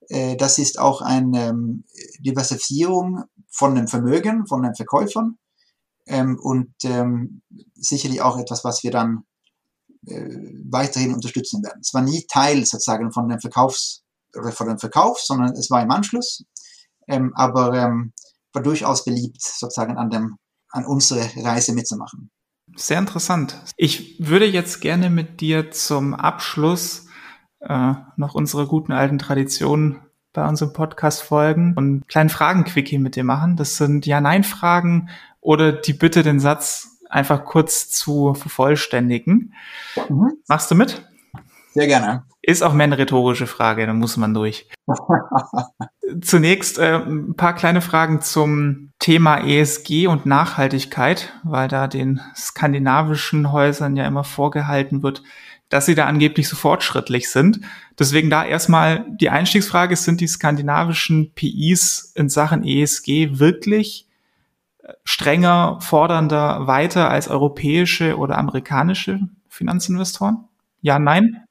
äh, 0.10 0.36
das 0.36 0.60
ist 0.60 0.80
auch 0.80 1.02
eine 1.02 1.48
ähm, 1.48 1.86
Diversifizierung 2.19 3.24
von 3.50 3.76
dem 3.76 3.88
Vermögen, 3.88 4.45
von 4.48 4.62
den 4.63 4.76
Verkäufern 4.76 5.38
ähm, 6.06 6.38
und 6.41 6.74
ähm, 6.84 7.41
sicherlich 7.74 8.21
auch 8.21 8.38
etwas, 8.38 8.63
was 8.63 8.84
wir 8.84 8.91
dann 8.91 9.24
weiterhin 10.08 11.15
unterstützen 11.15 11.63
werden. 11.63 11.80
Es 11.82 11.95
war 11.95 12.04
nie 12.04 12.28
Teil 12.32 12.63
sozusagen 12.63 13.12
von 13.12 13.28
dem 13.28 13.39
Verkaufs 13.39 14.04
oder 14.38 14.52
von 14.52 14.67
dem 14.67 14.78
Verkauf, 14.78 15.19
sondern 15.19 15.54
es 15.54 15.71
war 15.71 15.82
im 15.82 15.89
Anschluss, 15.89 16.43
aber 17.08 18.06
war 18.54 18.62
durchaus 18.62 19.04
beliebt 19.04 19.41
sozusagen 19.41 19.98
an 19.98 20.12
dem 20.12 20.38
an 20.76 20.86
unsere 20.86 21.22
Reise 21.44 21.74
mitzumachen. 21.74 22.30
Sehr 22.76 23.00
interessant. 23.00 23.64
Ich 23.78 24.18
würde 24.20 24.46
jetzt 24.46 24.82
gerne 24.82 25.10
mit 25.10 25.40
dir 25.40 25.72
zum 25.72 26.14
Abschluss 26.14 27.08
äh, 27.62 27.94
noch 28.18 28.36
unsere 28.36 28.68
guten 28.68 28.92
alten 28.92 29.18
Traditionen 29.18 30.02
bei 30.34 30.48
unserem 30.48 30.74
Podcast 30.74 31.24
folgen 31.24 31.74
und 31.76 31.78
einen 31.78 32.08
kleinen 32.08 32.30
Fragenquickie 32.30 32.98
mit 32.98 33.16
dir 33.16 33.24
machen. 33.24 33.56
Das 33.56 33.78
sind 33.78 34.06
Ja-Nein-Fragen 34.06 35.10
oder 35.40 35.72
die 35.72 35.94
Bitte, 35.94 36.24
den 36.24 36.40
Satz 36.42 37.00
einfach 37.10 37.46
kurz 37.46 37.90
zu 37.90 38.34
vervollständigen. 38.34 39.54
Mhm. 40.10 40.34
Machst 40.48 40.70
du 40.70 40.76
mit? 40.76 41.08
Sehr 41.74 41.88
gerne. 41.88 42.26
Ist 42.42 42.62
auch 42.62 42.74
mehr 42.74 42.86
eine 42.86 42.98
rhetorische 42.98 43.48
Frage, 43.48 43.86
da 43.86 43.94
muss 43.94 44.18
man 44.18 44.34
durch. 44.34 44.70
Zunächst 46.21 46.78
äh, 46.78 46.97
ein 46.97 47.36
paar 47.36 47.56
kleine 47.56 47.82
Fragen 47.82 48.21
zum 48.21 48.91
Thema 48.99 49.38
ESG 49.38 50.08
und 50.08 50.25
Nachhaltigkeit, 50.25 51.34
weil 51.43 51.67
da 51.67 51.88
den 51.88 52.21
skandinavischen 52.36 53.51
Häusern 53.51 53.95
ja 53.95 54.06
immer 54.06 54.23
vorgehalten 54.23 55.04
wird, 55.04 55.23
dass 55.69 55.86
sie 55.86 55.95
da 55.95 56.06
angeblich 56.06 56.47
so 56.47 56.56
fortschrittlich 56.56 57.30
sind. 57.30 57.62
Deswegen 57.97 58.30
da 58.30 58.45
erstmal 58.45 59.06
die 59.19 59.30
Einstiegsfrage, 59.30 59.95
sind 59.95 60.21
die 60.21 60.28
skandinavischen 60.28 61.34
PIs 61.34 62.12
in 62.15 62.30
Sachen 62.30 62.63
ESG 62.63 63.39
wirklich 63.39 64.08
äh, 64.84 64.93
strenger, 65.04 65.80
fordernder 65.82 66.67
weiter 66.67 67.10
als 67.10 67.28
europäische 67.28 68.17
oder 68.17 68.38
amerikanische 68.38 69.19
Finanzinvestoren? 69.49 70.47
Ja, 70.82 70.99
nein? 70.99 71.45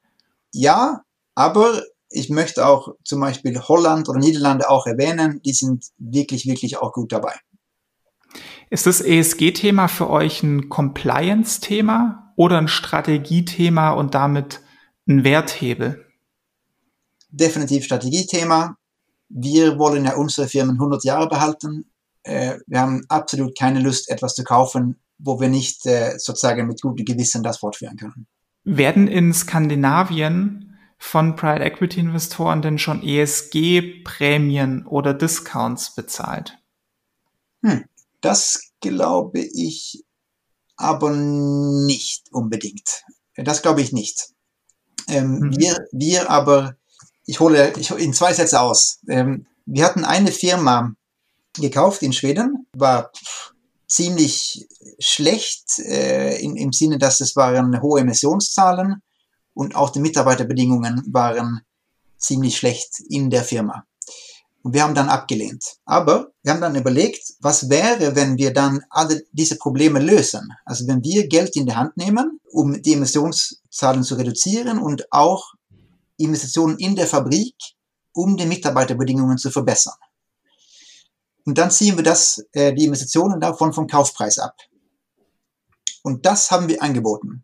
Ja, 0.53 1.03
aber 1.35 1.83
ich 2.15 2.31
möchte 2.31 2.67
auch 2.67 2.95
zum 3.05 3.21
Beispiel 3.21 3.59
Holland 3.59 4.09
oder 4.09 4.19
Niederlande 4.19 4.71
auch 4.71 4.87
erwähnen, 4.87 5.41
die 5.45 5.53
sind 5.53 5.87
wirklich, 5.99 6.47
wirklich 6.47 6.79
auch 6.79 6.93
gut 6.93 7.13
dabei. 7.13 7.35
Ist 8.71 8.87
das 8.87 9.01
ESG-Thema 9.01 9.89
für 9.89 10.09
euch 10.09 10.43
ein 10.43 10.69
Compliance-Thema 10.69 12.33
oder 12.37 12.59
ein 12.59 12.69
Strategiethema 12.69 13.91
und 13.91 14.15
damit 14.15 14.61
ein 15.07 15.25
Werthebel? 15.25 16.07
Definitiv 17.31 17.85
Strategiethema. 17.85 18.77
Wir 19.29 19.79
wollen 19.79 20.05
ja 20.05 20.15
unsere 20.15 20.49
Firmen 20.49 20.77
100 20.77 21.05
Jahre 21.05 21.29
behalten. 21.29 21.91
Äh, 22.23 22.59
wir 22.67 22.81
haben 22.81 23.05
absolut 23.09 23.59
keine 23.59 23.81
Lust, 23.81 24.09
etwas 24.09 24.35
zu 24.35 24.45
kaufen, 24.45 25.01
wo 25.19 25.41
wir 25.41 25.49
nicht 25.49 25.85
äh, 25.87 26.17
sozusagen 26.19 26.67
mit 26.67 26.81
gutem 26.81 27.05
Gewissen 27.05 27.43
das 27.43 27.59
fortführen 27.59 27.97
können. 27.97 28.27
Werden 28.65 29.09
in 29.09 29.33
Skandinavien 29.35 30.64
von 31.05 31.37
Private 31.37 31.63
Equity 31.63 32.01
Investoren 32.01 32.63
denn 32.63 32.79
schon 32.79 33.03
ESG-Prämien 33.03 34.87
oder 34.87 35.13
Discounts 35.13 35.95
bezahlt? 35.95 36.59
Hm, 37.63 37.85
das 38.23 38.73
glaube 38.81 39.41
ich 39.41 40.03
aber 40.77 41.11
nicht 41.13 42.33
unbedingt. 42.33 43.05
Das 43.37 43.61
glaube 43.61 43.83
ich 43.83 43.93
nicht. 43.93 44.31
Ähm, 45.07 45.39
mhm. 45.39 45.59
wir, 45.59 45.77
wir 45.93 46.31
aber, 46.31 46.75
ich 47.27 47.39
hole 47.39 47.75
ich, 47.79 47.91
in 47.91 48.15
zwei 48.15 48.33
Sätze 48.33 48.61
aus. 48.61 48.99
Ähm, 49.07 49.47
wir 49.67 49.85
hatten 49.85 50.05
eine 50.05 50.33
Firma 50.33 50.95
gekauft 51.53 52.03
in 52.03 52.15
Schweden, 52.15 52.67
war 52.73 53.13
ziemlich 53.87 54.67
schlecht 54.99 55.79
äh, 55.81 56.41
in, 56.41 56.57
im 56.57 56.73
Sinne, 56.73 56.99
dass 56.99 57.21
es 57.21 57.37
waren 57.37 57.83
hohe 57.83 58.01
Emissionszahlen 58.01 59.03
und 59.55 59.77
auch 59.77 59.91
die 59.91 60.01
Mitarbeiterbedingungen 60.01 61.03
waren 61.13 61.63
ziemlich 62.19 62.57
schlecht 62.57 63.01
in 63.09 63.31
der 63.31 63.45
Firma. 63.45 63.87
Und 64.63 64.73
wir 64.73 64.83
haben 64.83 64.95
dann 64.95 65.11
abgelehnt. 65.11 65.77
Aber 65.85 66.33
wir 66.43 66.53
haben 66.53 66.61
dann 66.63 66.75
überlegt, 66.75 67.35
was 67.41 67.69
wäre, 67.69 68.17
wenn 68.17 68.39
wir 68.39 68.53
dann 68.53 68.83
alle 68.89 69.23
diese 69.33 69.57
Probleme 69.57 70.01
lösen? 70.01 70.49
Also 70.65 70.87
wenn 70.87 71.05
wir 71.05 71.29
Geld 71.29 71.55
in 71.55 71.67
die 71.67 71.75
Hand 71.75 71.97
nehmen, 71.99 72.41
um 72.51 72.81
die 72.81 72.95
Emissionszahlen 72.95 74.03
zu 74.03 74.15
reduzieren 74.15 74.79
und 74.79 75.13
auch 75.13 75.53
Investitionen 76.17 76.79
in 76.79 76.97
der 76.97 77.07
Fabrik, 77.07 77.55
um 78.15 78.37
die 78.37 78.47
Mitarbeiterbedingungen 78.47 79.37
zu 79.37 79.51
verbessern. 79.51 79.99
Und 81.45 81.59
dann 81.59 81.71
ziehen 81.71 81.97
wir 81.97 82.05
das, 82.05 82.43
äh, 82.53 82.73
die 82.73 82.85
Investitionen 82.85 83.41
davon 83.41 83.75
vom 83.75 83.87
Kaufpreis 83.87 84.39
ab. 84.39 84.57
Und 86.03 86.25
das 86.25 86.51
haben 86.51 86.69
wir 86.69 86.83
angeboten. 86.83 87.44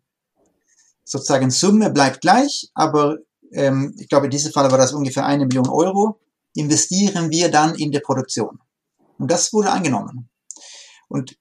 Sozusagen 1.11 1.51
Summe 1.51 1.89
bleibt 1.89 2.21
gleich, 2.21 2.69
aber 2.73 3.17
ähm, 3.51 3.93
ich 3.99 4.07
glaube, 4.07 4.27
in 4.27 4.31
diesem 4.31 4.53
Fall 4.53 4.71
war 4.71 4.77
das 4.77 4.93
ungefähr 4.93 5.25
eine 5.25 5.45
Million 5.45 5.67
Euro 5.67 6.21
investieren 6.55 7.29
wir 7.29 7.49
dann 7.51 7.75
in 7.75 7.91
der 7.91 7.99
Produktion. 7.99 8.59
Und 9.17 9.29
das 9.29 9.51
wurde 9.51 9.71
angenommen. 9.71 10.29
Und 11.09 11.37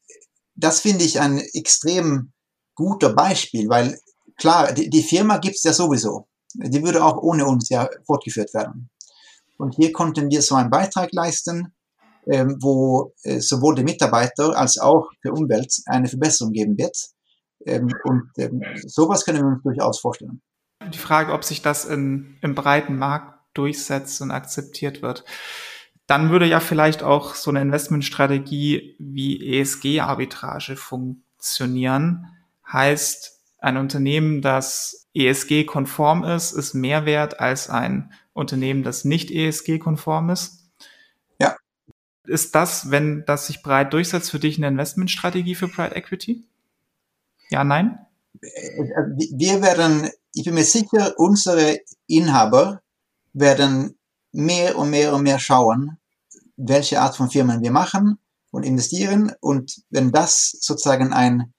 das 0.56 0.80
finde 0.80 1.04
ich 1.04 1.20
ein 1.20 1.38
extrem 1.38 2.32
guter 2.74 3.12
Beispiel, 3.12 3.68
weil 3.68 3.98
klar, 4.36 4.72
die, 4.72 4.90
die 4.90 5.04
Firma 5.04 5.38
gibt's 5.38 5.62
ja 5.62 5.72
sowieso. 5.72 6.26
Die 6.54 6.82
würde 6.82 7.04
auch 7.04 7.16
ohne 7.22 7.46
uns 7.46 7.68
ja 7.68 7.88
fortgeführt 8.04 8.52
werden. 8.54 8.90
Und 9.56 9.76
hier 9.76 9.92
konnten 9.92 10.30
wir 10.30 10.42
so 10.42 10.56
einen 10.56 10.70
Beitrag 10.70 11.12
leisten, 11.12 11.74
ähm, 12.26 12.56
wo 12.60 13.14
äh, 13.22 13.38
sowohl 13.38 13.76
die 13.76 13.84
Mitarbeiter 13.84 14.56
als 14.58 14.78
auch 14.78 15.10
für 15.22 15.32
Umwelt 15.32 15.72
eine 15.86 16.08
Verbesserung 16.08 16.52
geben 16.52 16.76
wird. 16.76 16.96
Ähm, 17.66 17.92
und 18.04 18.30
ähm, 18.38 18.62
sowas 18.86 19.24
können 19.24 19.38
wir 19.38 19.46
uns 19.46 19.62
durchaus 19.62 20.00
vorstellen. 20.00 20.40
Die 20.92 20.98
Frage, 20.98 21.32
ob 21.32 21.44
sich 21.44 21.62
das 21.62 21.84
in, 21.84 22.38
im 22.40 22.54
breiten 22.54 22.96
Markt 22.96 23.38
durchsetzt 23.54 24.20
und 24.22 24.30
akzeptiert 24.30 25.02
wird. 25.02 25.24
Dann 26.06 26.30
würde 26.30 26.46
ja 26.46 26.60
vielleicht 26.60 27.02
auch 27.02 27.34
so 27.34 27.50
eine 27.50 27.60
Investmentstrategie 27.60 28.96
wie 28.98 29.58
ESG-Arbitrage 29.58 30.76
funktionieren. 30.76 32.26
Heißt, 32.66 33.40
ein 33.58 33.76
Unternehmen, 33.76 34.40
das 34.42 35.08
ESG-konform 35.14 36.24
ist, 36.24 36.52
ist 36.52 36.74
mehr 36.74 37.04
wert 37.04 37.40
als 37.40 37.68
ein 37.68 38.12
Unternehmen, 38.32 38.82
das 38.82 39.04
nicht 39.04 39.30
ESG-konform 39.30 40.30
ist. 40.30 40.72
Ja. 41.38 41.56
Ist 42.26 42.54
das, 42.54 42.90
wenn 42.90 43.24
das 43.26 43.46
sich 43.46 43.62
breit 43.62 43.92
durchsetzt, 43.92 44.30
für 44.30 44.38
dich 44.38 44.58
eine 44.58 44.68
Investmentstrategie 44.68 45.54
für 45.54 45.68
Private 45.68 45.94
Equity? 45.94 46.49
Ja, 47.50 47.64
nein? 47.64 47.98
Wir 48.40 49.60
werden, 49.60 50.08
ich 50.32 50.44
bin 50.44 50.54
mir 50.54 50.64
sicher, 50.64 51.14
unsere 51.18 51.78
Inhaber 52.06 52.80
werden 53.32 53.98
mehr 54.32 54.78
und 54.78 54.90
mehr 54.90 55.14
und 55.14 55.24
mehr 55.24 55.38
schauen, 55.38 55.98
welche 56.56 57.00
Art 57.00 57.16
von 57.16 57.30
Firmen 57.30 57.62
wir 57.62 57.72
machen 57.72 58.18
und 58.50 58.64
investieren. 58.64 59.32
Und 59.40 59.82
wenn 59.90 60.12
das 60.12 60.50
sozusagen 60.60 61.12
ein 61.12 61.52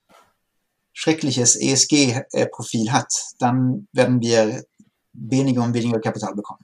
schreckliches 0.92 1.56
ESG-Profil 1.56 2.92
hat, 2.92 3.12
dann 3.38 3.88
werden 3.92 4.20
wir 4.20 4.64
weniger 5.12 5.62
und 5.62 5.74
weniger 5.74 6.00
Kapital 6.00 6.34
bekommen. 6.34 6.60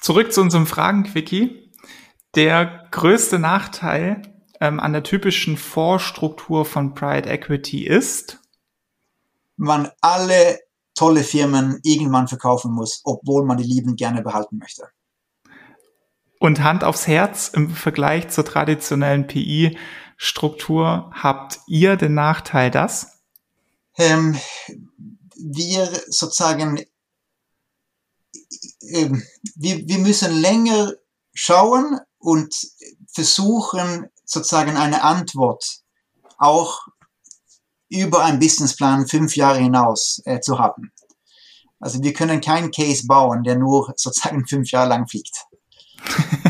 Zurück 0.00 0.32
zu 0.32 0.40
unserem 0.40 0.66
Fragen-Quickie. 0.66 1.72
Der 2.34 2.88
größte 2.90 3.38
Nachteil 3.38 4.22
ähm, 4.60 4.80
an 4.80 4.92
der 4.92 5.02
typischen 5.02 5.56
Vorstruktur 5.56 6.64
von 6.64 6.94
Private 6.94 7.28
Equity 7.28 7.86
ist? 7.86 8.40
Man 9.56 9.90
alle 10.00 10.60
tolle 10.94 11.22
Firmen 11.22 11.78
irgendwann 11.82 12.28
verkaufen 12.28 12.72
muss, 12.72 13.00
obwohl 13.04 13.44
man 13.44 13.58
die 13.58 13.64
lieben 13.64 13.96
gerne 13.96 14.22
behalten 14.22 14.58
möchte. 14.58 14.88
Und 16.38 16.62
Hand 16.62 16.84
aufs 16.84 17.06
Herz 17.06 17.48
im 17.48 17.70
Vergleich 17.70 18.28
zur 18.28 18.44
traditionellen 18.44 19.26
PI-Struktur 19.26 21.10
habt 21.14 21.60
ihr 21.66 21.96
den 21.96 22.14
Nachteil, 22.14 22.70
dass? 22.70 23.20
Ähm, 23.96 24.38
wir 25.36 25.86
sozusagen, 26.08 26.78
äh, 28.80 29.10
wir, 29.54 29.88
wir 29.88 29.98
müssen 29.98 30.40
länger 30.40 30.92
schauen 31.34 32.00
und 32.18 32.54
versuchen 33.12 34.08
sozusagen 34.24 34.76
eine 34.76 35.02
Antwort 35.02 35.80
auch 36.38 36.86
über 37.88 38.24
einen 38.24 38.38
Businessplan 38.38 39.06
fünf 39.06 39.36
Jahre 39.36 39.58
hinaus 39.58 40.20
äh, 40.24 40.40
zu 40.40 40.58
haben. 40.58 40.92
Also 41.78 42.02
wir 42.02 42.12
können 42.12 42.40
keinen 42.40 42.70
Case 42.70 43.06
bauen, 43.06 43.42
der 43.42 43.56
nur 43.56 43.92
sozusagen 43.96 44.46
fünf 44.46 44.70
Jahre 44.70 44.88
lang 44.88 45.08
fliegt. 45.08 45.44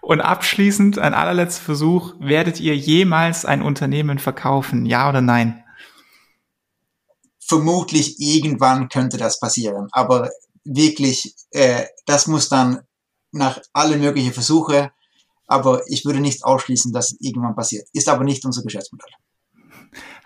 Und 0.00 0.20
abschließend 0.20 0.98
ein 0.98 1.14
allerletzter 1.14 1.62
Versuch, 1.62 2.14
werdet 2.18 2.60
ihr 2.60 2.76
jemals 2.76 3.46
ein 3.46 3.62
Unternehmen 3.62 4.18
verkaufen, 4.18 4.84
ja 4.84 5.08
oder 5.08 5.22
nein? 5.22 5.64
Vermutlich 7.40 8.20
irgendwann 8.20 8.90
könnte 8.90 9.16
das 9.16 9.40
passieren, 9.40 9.88
aber 9.92 10.30
wirklich, 10.64 11.34
äh, 11.50 11.86
das 12.04 12.26
muss 12.26 12.50
dann 12.50 12.82
nach 13.32 13.60
alle 13.72 13.96
möglichen 13.96 14.32
Versuche, 14.32 14.92
aber 15.46 15.82
ich 15.88 16.04
würde 16.04 16.20
nicht 16.20 16.44
ausschließen, 16.44 16.92
dass 16.92 17.12
es 17.12 17.20
irgendwann 17.20 17.56
passiert. 17.56 17.88
Ist 17.92 18.08
aber 18.08 18.24
nicht 18.24 18.44
unser 18.44 18.62
Geschäftsmodell. 18.62 19.10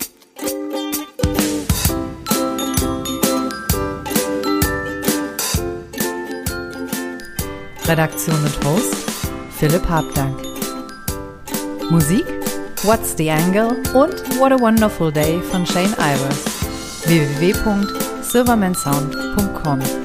Redaktion 7.86 8.36
und 8.36 8.64
Host 8.64 8.94
Philipp 9.58 9.86
Habdank. 9.88 10.40
Musik 11.90 12.24
What's 12.84 13.14
the 13.16 13.30
Angle 13.30 13.82
und 13.94 14.14
What 14.38 14.52
a 14.52 14.60
Wonderful 14.60 15.10
Day 15.12 15.40
von 15.50 15.66
Shane 15.66 15.92
Ivers. 15.98 16.44
www.silvermansound.com 17.06 19.99